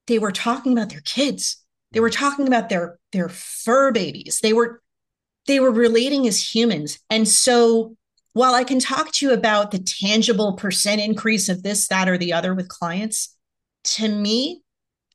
They 0.07 0.19
were 0.19 0.31
talking 0.31 0.71
about 0.71 0.89
their 0.89 1.01
kids. 1.01 1.57
They 1.91 1.99
were 1.99 2.09
talking 2.09 2.47
about 2.47 2.69
their 2.69 2.99
their 3.11 3.29
fur 3.29 3.91
babies. 3.91 4.39
They 4.41 4.53
were 4.53 4.81
they 5.47 5.59
were 5.59 5.71
relating 5.71 6.27
as 6.27 6.55
humans. 6.55 6.99
And 7.09 7.27
so 7.27 7.95
while 8.37 8.53
i 8.53 8.63
can 8.63 8.79
talk 8.79 9.11
to 9.11 9.25
you 9.25 9.33
about 9.33 9.71
the 9.71 9.79
tangible 9.79 10.53
percent 10.53 11.01
increase 11.01 11.49
of 11.49 11.63
this 11.63 11.87
that 11.87 12.07
or 12.07 12.17
the 12.19 12.31
other 12.31 12.53
with 12.53 12.69
clients 12.69 13.35
to 13.83 14.07
me 14.07 14.61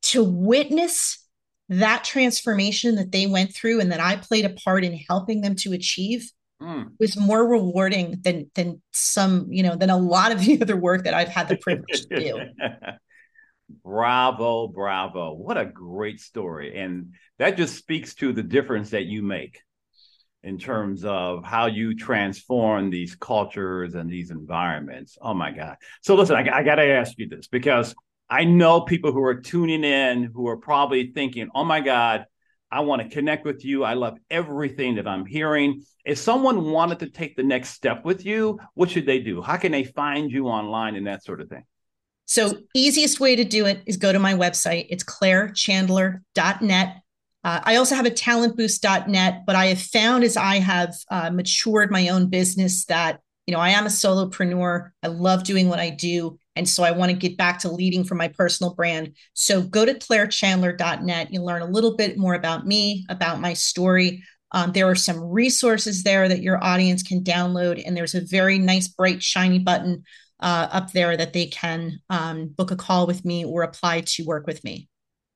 to 0.01 0.21
witness 0.23 1.25
that 1.69 2.03
transformation 2.03 2.95
that 2.95 3.13
they 3.13 3.25
went 3.25 3.55
through 3.55 3.79
and 3.79 3.91
that 3.91 4.01
i 4.01 4.17
played 4.17 4.43
a 4.43 4.49
part 4.49 4.83
in 4.83 4.99
helping 5.07 5.39
them 5.39 5.55
to 5.55 5.71
achieve 5.71 6.29
mm. 6.63 6.87
was 6.99 7.17
more 7.17 7.45
rewarding 7.45 8.19
than 8.21 8.49
than 8.55 8.81
some 8.91 9.47
you 9.49 9.63
know 9.63 9.75
than 9.75 9.89
a 9.89 9.97
lot 9.97 10.31
of 10.31 10.39
the 10.45 10.61
other 10.61 10.77
work 10.77 11.03
that 11.03 11.13
I've 11.13 11.29
had 11.29 11.47
the 11.47 11.57
privilege 11.57 12.05
to 12.07 12.19
do. 12.19 12.39
bravo, 13.83 14.67
bravo! 14.67 15.33
What 15.33 15.57
a 15.57 15.65
great 15.65 16.19
story, 16.19 16.79
and 16.79 17.13
that 17.39 17.57
just 17.57 17.75
speaks 17.75 18.15
to 18.15 18.33
the 18.33 18.43
difference 18.43 18.91
that 18.91 19.05
you 19.05 19.21
make 19.21 19.59
in 20.43 20.57
terms 20.57 21.05
of 21.05 21.43
how 21.45 21.67
you 21.67 21.95
transform 21.95 22.89
these 22.89 23.15
cultures 23.15 23.95
and 23.95 24.09
these 24.09 24.29
environments. 24.29 25.17
Oh 25.21 25.33
my 25.33 25.51
God! 25.51 25.77
So 26.01 26.15
listen, 26.15 26.35
I, 26.35 26.59
I 26.59 26.63
got 26.63 26.75
to 26.75 26.85
ask 26.85 27.13
you 27.17 27.29
this 27.29 27.47
because 27.47 27.93
I 28.29 28.45
know 28.45 28.81
people 28.81 29.11
who 29.11 29.23
are 29.23 29.35
tuning 29.35 29.83
in 29.83 30.23
who 30.33 30.47
are 30.47 30.57
probably 30.57 31.11
thinking, 31.11 31.49
"Oh 31.53 31.65
my 31.65 31.81
God." 31.81 32.25
I 32.73 32.79
want 32.79 33.03
to 33.03 33.07
connect 33.07 33.45
with 33.45 33.63
you. 33.63 33.83
I 33.83 33.93
love 33.93 34.17
everything 34.31 34.95
that 34.95 35.07
I'm 35.07 35.27
hearing. 35.27 35.83
If 36.05 36.17
someone 36.17 36.71
wanted 36.71 36.97
to 36.99 37.09
take 37.09 37.35
the 37.35 37.43
next 37.43 37.69
step 37.69 38.03
with 38.03 38.25
you, 38.25 38.59
what 38.73 38.89
should 38.89 39.05
they 39.05 39.19
do? 39.19 39.43
How 39.43 39.57
can 39.57 39.71
they 39.71 39.83
find 39.83 40.31
you 40.31 40.47
online 40.47 40.95
and 40.95 41.05
that 41.05 41.23
sort 41.23 41.39
of 41.39 41.49
thing? 41.49 41.65
So, 42.25 42.57
easiest 42.73 43.19
way 43.19 43.35
to 43.35 43.43
do 43.43 43.67
it 43.67 43.83
is 43.85 43.97
go 43.97 44.11
to 44.11 44.17
my 44.17 44.33
website. 44.33 44.87
It's 44.89 45.03
clairechandler.net. 45.03 46.95
Uh, 47.43 47.59
I 47.63 47.75
also 47.75 47.93
have 47.93 48.07
a 48.07 48.11
talentboost.net, 48.11 49.43
but 49.45 49.55
I 49.55 49.67
have 49.67 49.81
found 49.81 50.23
as 50.23 50.35
I 50.35 50.55
have 50.55 50.95
uh, 51.11 51.29
matured 51.29 51.91
my 51.91 52.07
own 52.07 52.27
business 52.29 52.85
that, 52.85 53.19
you 53.45 53.53
know, 53.53 53.59
I 53.59 53.69
am 53.69 53.85
a 53.85 53.89
solopreneur. 53.89 54.89
I 55.03 55.07
love 55.07 55.43
doing 55.43 55.69
what 55.69 55.79
I 55.79 55.91
do. 55.91 56.39
And 56.55 56.67
so 56.67 56.83
I 56.83 56.91
want 56.91 57.11
to 57.11 57.17
get 57.17 57.37
back 57.37 57.59
to 57.59 57.71
leading 57.71 58.03
for 58.03 58.15
my 58.15 58.27
personal 58.27 58.73
brand. 58.73 59.15
So 59.33 59.61
go 59.61 59.85
to 59.85 59.93
clairechandler.net. 59.93 61.33
You'll 61.33 61.45
learn 61.45 61.61
a 61.61 61.67
little 61.67 61.95
bit 61.95 62.17
more 62.17 62.35
about 62.35 62.67
me, 62.67 63.05
about 63.09 63.41
my 63.41 63.53
story. 63.53 64.23
Um, 64.51 64.71
there 64.71 64.87
are 64.87 64.95
some 64.95 65.19
resources 65.19 66.03
there 66.03 66.29
that 66.29 66.43
your 66.43 66.63
audience 66.63 67.01
can 67.01 67.23
download. 67.23 67.81
And 67.85 67.97
there's 67.97 68.15
a 68.15 68.21
very 68.21 68.59
nice, 68.59 68.87
bright, 68.87 69.23
shiny 69.23 69.59
button 69.59 70.03
uh, 70.39 70.67
up 70.71 70.91
there 70.91 71.17
that 71.17 71.33
they 71.33 71.47
can 71.47 71.99
um, 72.09 72.49
book 72.49 72.69
a 72.69 72.75
call 72.75 73.07
with 73.07 73.25
me 73.25 73.45
or 73.45 73.63
apply 73.63 74.01
to 74.01 74.23
work 74.23 74.45
with 74.45 74.63
me. 74.63 74.89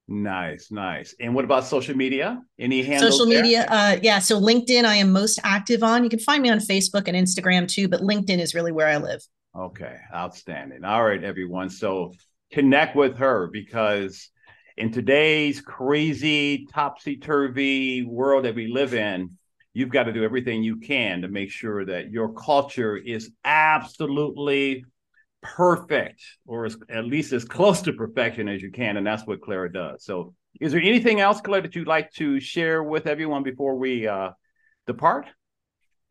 Nice, 0.10 0.72
nice. 0.72 1.14
And 1.20 1.36
what 1.36 1.44
about 1.44 1.66
social 1.66 1.96
media? 1.96 2.42
Any 2.58 2.82
handles 2.82 3.18
social 3.18 3.26
media? 3.26 3.66
Uh, 3.68 3.98
yeah. 4.02 4.20
So 4.20 4.40
LinkedIn, 4.40 4.86
I 4.86 4.96
am 4.96 5.12
most 5.12 5.40
active 5.44 5.84
on. 5.84 6.04
You 6.04 6.10
can 6.10 6.20
find 6.20 6.42
me 6.42 6.50
on 6.50 6.60
Facebook 6.60 7.08
and 7.08 7.18
Instagram 7.18 7.68
too, 7.68 7.90
but 7.90 8.02
LinkedIn 8.02 8.40
is 8.40 8.56
really 8.56 8.72
where 8.72 8.88
I 8.88 8.98
live. 8.98 9.22
Okay, 9.58 9.98
outstanding. 10.14 10.84
All 10.84 11.04
right, 11.04 11.24
everyone. 11.24 11.72
So 11.72 12.14
connect 12.52 12.96
with 12.96 13.18
her 13.18 13.50
because 13.52 14.30
in 14.78 14.92
today's 14.92 15.62
crazy, 15.62 16.68
topsy 16.72 17.18
turvy 17.18 18.04
world 18.04 18.46
that 18.46 18.54
we 18.54 18.68
live 18.68 18.94
in, 18.94 19.32
you've 19.74 19.90
got 19.90 20.04
to 20.04 20.14
do 20.14 20.24
everything 20.24 20.62
you 20.62 20.78
can 20.78 21.24
to 21.24 21.28
make 21.28 21.50
sure 21.50 21.84
that 21.86 22.12
your 22.12 22.34
culture 22.34 22.96
is 22.96 23.32
absolutely 23.44 24.86
perfect 25.42 26.22
or 26.46 26.66
as, 26.66 26.78
at 26.88 27.06
least 27.06 27.34
as 27.34 27.44
close 27.44 27.82
to 27.82 27.94
perfection 27.94 28.48
as 28.48 28.62
you 28.62 28.72
can. 28.72 28.96
And 28.96 29.08
that's 29.08 29.26
what 29.26 29.42
Clara 29.42 29.74
does. 29.74 30.04
So, 30.04 30.36
is 30.62 30.72
there 30.72 30.82
anything 30.82 31.20
else, 31.20 31.42
Clara, 31.42 31.64
that 31.64 31.76
you'd 31.76 31.88
like 31.88 32.12
to 32.14 32.40
share 32.40 32.84
with 32.84 33.08
everyone 33.08 33.42
before 33.42 33.76
we 33.76 34.08
uh, 34.08 34.32
depart? 34.86 35.26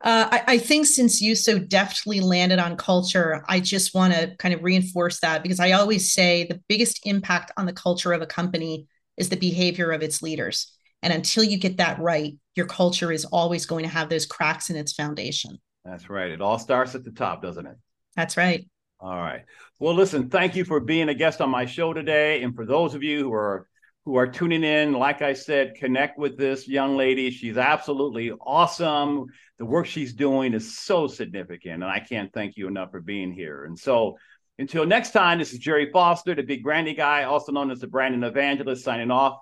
Uh, 0.01 0.27
I, 0.31 0.43
I, 0.47 0.57
think 0.59 0.85
since 0.85 1.21
you 1.21 1.33
so 1.33 1.57
deftly 1.57 2.19
landed 2.19 2.59
on 2.59 2.77
culture, 2.77 3.43
I 3.49 3.59
just 3.59 3.95
want 3.95 4.13
to 4.13 4.35
kind 4.37 4.53
of 4.53 4.63
reinforce 4.63 5.19
that 5.21 5.41
because 5.41 5.59
I 5.59 5.71
always 5.71 6.13
say 6.13 6.45
the 6.45 6.61
biggest 6.67 7.07
impact 7.07 7.51
on 7.57 7.65
the 7.65 7.73
culture 7.73 8.13
of 8.13 8.21
a 8.21 8.27
company 8.27 8.85
is 9.17 9.29
the 9.29 9.37
behavior 9.37 9.91
of 9.91 10.03
its 10.03 10.21
leaders. 10.21 10.71
And 11.01 11.11
until 11.11 11.43
you 11.43 11.57
get 11.57 11.77
that 11.77 11.99
right, 11.99 12.35
your 12.55 12.67
culture 12.67 13.11
is 13.11 13.25
always 13.25 13.65
going 13.65 13.85
to 13.85 13.89
have 13.89 14.09
those 14.09 14.27
cracks 14.27 14.69
in 14.69 14.75
its 14.75 14.93
foundation. 14.93 15.57
That's 15.83 16.09
right. 16.11 16.29
It 16.29 16.41
all 16.41 16.59
starts 16.59 16.93
at 16.93 17.03
the 17.03 17.11
top, 17.11 17.41
doesn't 17.41 17.65
it? 17.65 17.77
That's 18.15 18.37
right. 18.37 18.67
All 18.99 19.17
right. 19.17 19.45
Well, 19.79 19.95
listen, 19.95 20.29
thank 20.29 20.55
you 20.55 20.65
for 20.65 20.79
being 20.79 21.09
a 21.09 21.13
guest 21.13 21.41
on 21.41 21.49
my 21.49 21.65
show 21.65 21.93
today. 21.93 22.43
And 22.43 22.55
for 22.55 22.65
those 22.65 22.93
of 22.93 23.03
you 23.03 23.23
who 23.23 23.33
are 23.33 23.67
who 24.07 24.15
are 24.15 24.25
tuning 24.25 24.63
in. 24.63 24.93
Like 24.93 25.21
I 25.21 25.33
said, 25.33 25.75
connect 25.75 26.17
with 26.17 26.37
this 26.37 26.65
young 26.65 26.95
lady. 26.95 27.29
She's 27.29 27.57
absolutely 27.57 28.31
awesome. 28.31 29.25
The 29.57 29.65
work 29.65 29.85
she's 29.85 30.13
doing 30.13 30.53
is 30.53 30.79
so 30.79 31.07
significant, 31.07 31.83
and 31.83 31.91
I 31.91 31.99
can't 31.99 32.31
thank 32.31 32.55
you 32.55 32.69
enough 32.69 32.91
for 32.91 33.01
being 33.01 33.33
here. 33.33 33.65
And 33.65 33.77
so, 33.77 34.17
until 34.57 34.85
next 34.85 35.11
time, 35.11 35.39
this 35.39 35.51
is 35.51 35.59
Gerry 35.59 35.91
Foster, 35.91 36.33
the 36.33 36.41
Big 36.41 36.63
Branding 36.63 36.95
Guy, 36.95 37.23
also 37.23 37.51
known 37.51 37.69
as 37.69 37.81
the 37.81 37.87
Branding 37.87 38.23
Evangelist, 38.23 38.81
signing 38.81 39.11
off. 39.11 39.39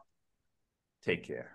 Take 1.04 1.28
care. 1.28 1.52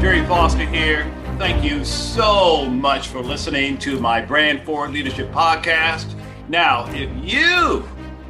Gerry 0.00 0.24
Foster 0.24 0.64
here. 0.64 1.12
Thank 1.36 1.62
you 1.62 1.84
so 1.84 2.64
much 2.64 3.08
for 3.08 3.20
listening 3.20 3.76
to 3.80 4.00
my 4.00 4.22
Brand 4.22 4.62
Forward 4.62 4.92
Leadership 4.92 5.30
podcast. 5.32 6.17
Now, 6.48 6.90
if 6.92 7.10
you, 7.22 7.86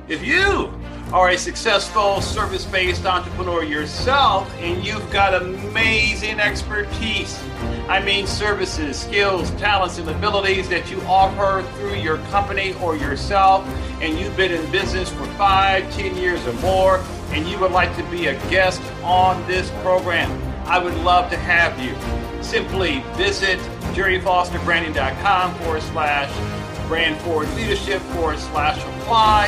if 0.08 0.24
you 0.24 0.72
are 1.12 1.30
a 1.30 1.38
successful 1.38 2.20
service 2.20 2.64
based 2.64 3.06
entrepreneur 3.06 3.62
yourself 3.62 4.52
and 4.58 4.84
you've 4.84 5.08
got 5.12 5.40
amazing 5.40 6.40
expertise, 6.40 7.40
I 7.88 8.02
mean, 8.02 8.26
services, 8.26 8.98
skills, 8.98 9.52
talents, 9.52 9.98
and 9.98 10.08
abilities 10.08 10.68
that 10.68 10.90
you 10.90 11.00
offer 11.02 11.64
through 11.76 11.94
your 11.94 12.18
company 12.26 12.74
or 12.82 12.96
yourself, 12.96 13.64
and 14.02 14.18
you've 14.18 14.36
been 14.36 14.50
in 14.50 14.68
business 14.72 15.10
for 15.10 15.24
five, 15.36 15.88
ten 15.92 16.16
years 16.16 16.44
or 16.44 16.54
more, 16.54 17.04
and 17.30 17.46
you 17.46 17.56
would 17.60 17.72
like 17.72 17.96
to 17.96 18.02
be 18.10 18.26
a 18.26 18.34
guest 18.50 18.82
on 19.04 19.46
this 19.46 19.70
program, 19.82 20.30
I 20.66 20.78
would 20.78 20.94
love 20.98 21.30
to 21.30 21.36
have 21.36 21.80
you. 21.80 21.94
Simply 22.42 23.04
visit 23.14 23.60
jerryfosterbranding.com 23.94 25.54
forward 25.54 25.82
slash 25.82 26.57
brand 26.88 27.20
forward 27.20 27.48
leadership 27.54 28.00
forward 28.00 28.38
slash 28.38 28.78
apply, 28.78 29.46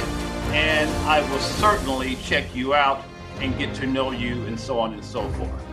and 0.52 0.90
I 1.08 1.22
will 1.30 1.38
certainly 1.38 2.16
check 2.16 2.54
you 2.54 2.74
out 2.74 3.02
and 3.40 3.56
get 3.58 3.74
to 3.76 3.86
know 3.86 4.10
you 4.10 4.44
and 4.44 4.60
so 4.60 4.78
on 4.78 4.92
and 4.92 5.02
so 5.02 5.26
forth. 5.30 5.64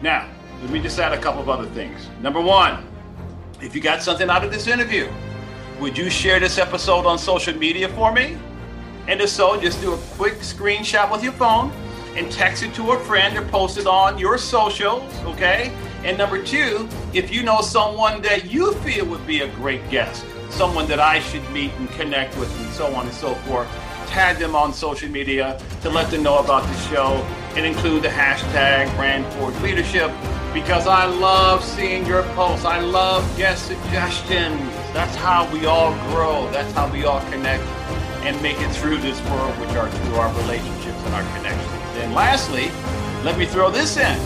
Now, 0.00 0.28
let 0.62 0.70
me 0.70 0.80
just 0.80 0.98
add 1.00 1.12
a 1.12 1.20
couple 1.20 1.42
of 1.42 1.48
other 1.48 1.68
things. 1.70 2.08
Number 2.22 2.40
one, 2.40 2.86
if 3.60 3.74
you 3.74 3.80
got 3.80 4.02
something 4.02 4.30
out 4.30 4.44
of 4.44 4.52
this 4.52 4.68
interview, 4.68 5.10
would 5.80 5.98
you 5.98 6.08
share 6.10 6.38
this 6.38 6.58
episode 6.58 7.06
on 7.06 7.18
social 7.18 7.56
media 7.56 7.88
for 7.88 8.12
me? 8.12 8.38
And 9.08 9.20
if 9.20 9.30
so, 9.30 9.60
just 9.60 9.80
do 9.80 9.94
a 9.94 9.98
quick 10.16 10.34
screenshot 10.34 11.10
with 11.10 11.24
your 11.24 11.32
phone 11.32 11.72
and 12.14 12.30
text 12.30 12.62
it 12.62 12.72
to 12.74 12.92
a 12.92 13.00
friend 13.00 13.36
or 13.36 13.42
post 13.48 13.78
it 13.78 13.86
on 13.88 14.16
your 14.16 14.38
socials, 14.38 15.02
okay? 15.24 15.72
And 16.04 16.16
number 16.16 16.40
two, 16.40 16.88
if 17.12 17.32
you 17.32 17.42
know 17.42 17.62
someone 17.62 18.22
that 18.22 18.50
you 18.50 18.74
feel 18.74 19.06
would 19.06 19.26
be 19.26 19.40
a 19.40 19.48
great 19.56 19.88
guest, 19.90 20.24
someone 20.50 20.86
that 20.88 21.00
I 21.00 21.20
should 21.20 21.48
meet 21.50 21.72
and 21.74 21.88
connect 21.90 22.36
with, 22.38 22.54
and 22.60 22.72
so 22.72 22.86
on 22.94 23.06
and 23.06 23.14
so 23.14 23.34
forth. 23.46 23.68
Tag 24.06 24.38
them 24.38 24.54
on 24.54 24.72
social 24.72 25.08
media 25.08 25.60
to 25.82 25.90
let 25.90 26.10
them 26.10 26.22
know 26.22 26.38
about 26.38 26.62
the 26.64 26.76
show 26.88 27.24
and 27.56 27.64
include 27.64 28.02
the 28.02 28.08
hashtag 28.08 28.94
brand 28.96 29.24
leadership 29.62 30.10
because 30.52 30.86
I 30.86 31.04
love 31.04 31.64
seeing 31.64 32.04
your 32.06 32.22
posts. 32.34 32.64
I 32.64 32.80
love 32.80 33.24
guest 33.36 33.66
suggestions. 33.66 34.60
That's 34.92 35.14
how 35.16 35.50
we 35.52 35.66
all 35.66 35.92
grow. 36.10 36.50
That's 36.50 36.72
how 36.72 36.90
we 36.92 37.04
all 37.04 37.20
connect 37.30 37.62
and 38.24 38.40
make 38.42 38.60
it 38.60 38.70
through 38.72 38.98
this 38.98 39.20
world, 39.30 39.58
which 39.60 39.70
are 39.70 39.88
through 39.90 40.16
our 40.16 40.34
relationships 40.42 40.98
and 41.04 41.14
our 41.14 41.36
connections. 41.36 41.70
And 41.98 42.14
lastly, 42.14 42.70
let 43.24 43.38
me 43.38 43.46
throw 43.46 43.70
this 43.70 43.96
in. 43.96 44.18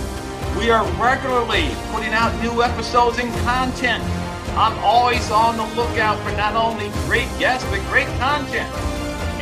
We 0.58 0.70
are 0.70 0.84
regularly 1.00 1.68
putting 1.92 2.12
out 2.12 2.32
new 2.42 2.62
episodes 2.62 3.18
and 3.18 3.32
content. 3.44 4.02
I'm 4.56 4.78
always 4.84 5.32
on 5.32 5.56
the 5.56 5.64
lookout 5.74 6.16
for 6.22 6.30
not 6.36 6.54
only 6.54 6.88
great 7.06 7.28
guests, 7.40 7.68
but 7.70 7.80
great 7.90 8.06
content. 8.20 8.72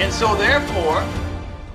And 0.01 0.11
so, 0.11 0.35
therefore, 0.37 1.07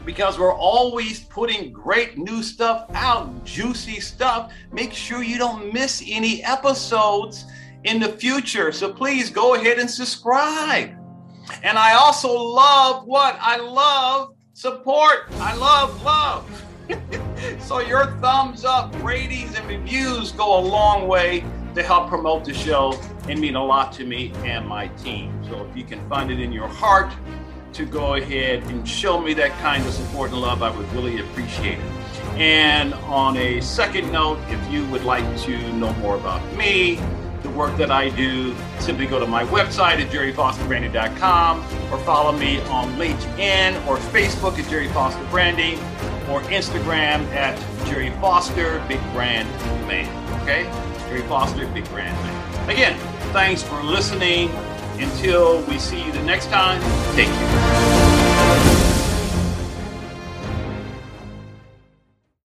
because 0.06 0.39
we're 0.39 0.56
always 0.56 1.19
putting 1.19 1.71
great 1.71 2.17
new 2.17 2.41
stuff 2.41 2.89
out, 2.95 3.45
juicy 3.45 4.00
stuff, 4.00 4.52
make 4.71 4.91
sure 4.91 5.21
you 5.21 5.38
don't 5.38 5.71
miss 5.71 6.04
any 6.08 6.43
episodes 6.43 7.45
in 7.84 8.00
the 8.00 8.10
future. 8.10 8.71
So, 8.71 8.91
please 8.91 9.30
go 9.30 9.54
ahead 9.54 9.78
and 9.78 9.88
subscribe. 9.88 10.97
And 11.62 11.78
I 11.78 11.93
also 11.93 12.34
love 12.34 13.06
what? 13.06 13.38
I 13.39 13.58
love 13.58 14.34
support. 14.54 15.28
I 15.34 15.56
love 15.56 16.02
love. 16.02 16.65
so, 17.60 17.82
your 17.82 18.17
thumbs 18.19 18.65
up, 18.65 18.95
ratings, 19.04 19.56
and 19.56 19.67
reviews 19.67 20.32
go 20.32 20.58
a 20.58 20.62
long 20.62 21.08
way 21.08 21.45
to 21.76 21.84
help 21.84 22.10
promote 22.10 22.43
the 22.43 22.54
show 22.56 23.00
and 23.30 23.40
mean 23.40 23.56
a 23.56 23.63
lot 23.63 23.92
to 23.94 24.06
me 24.06 24.32
and 24.44 24.68
my 24.68 24.88
team. 24.90 25.32
So 25.50 25.66
if 25.66 25.76
you 25.78 25.84
can 25.84 26.08
find 26.10 26.32
it 26.32 26.40
in 26.40 26.52
your 26.52 26.68
heart 26.68 27.13
to 27.74 27.86
go 27.86 28.16
ahead 28.16 28.63
and 28.63 28.88
show 28.88 29.20
me 29.20 29.34
that 29.36 29.52
kind 29.60 29.86
of 29.86 29.94
support 29.94 30.32
and 30.32 30.42
love, 30.42 30.63
I 30.63 30.76
would 30.76 30.92
really 30.94 31.20
appreciate 31.20 31.80
it. 31.80 31.86
And 32.38 32.94
on 32.94 33.38
a 33.38 33.60
second 33.62 34.12
note, 34.12 34.40
if 34.50 34.72
you 34.72 34.86
would 34.88 35.04
like 35.04 35.26
to 35.42 35.74
know 35.74 35.94
more 35.94 36.16
about 36.16 36.42
me, 36.56 37.00
the 37.44 37.50
work 37.50 37.78
that 37.78 37.92
I 37.92 38.10
do, 38.10 38.56
simply 38.80 39.06
go 39.06 39.20
to 39.20 39.28
my 39.28 39.44
website 39.46 40.00
at 40.00 40.12
jerryfosterbranding.com 40.12 41.60
or 41.92 42.00
follow 42.00 42.32
me 42.32 42.60
on 42.62 42.94
LinkedIn 42.94 43.88
or 43.88 43.98
Facebook 43.98 44.58
at 44.60 44.70
Gerry 44.70 44.88
Foster 44.90 45.24
Branding 45.26 45.78
or 46.30 46.42
Instagram 46.50 47.26
at 47.34 47.58
Gerry 47.88 48.10
Foster 48.22 48.84
Big 48.88 49.00
Brand 49.13 49.48
Man. 49.88 50.42
Okay? 50.42 50.63
Gerry 51.08 51.22
Foster, 51.22 51.66
Big 51.68 51.88
Brand 51.90 52.16
Man. 52.24 52.37
Again, 52.68 53.00
thanks 53.32 53.64
for 53.64 53.82
listening. 53.82 54.50
Until 55.00 55.62
we 55.64 55.78
see 55.78 56.04
you 56.04 56.12
the 56.12 56.24
next 56.24 56.48
time, 56.48 56.82
take 57.16 57.28
care. 57.28 58.87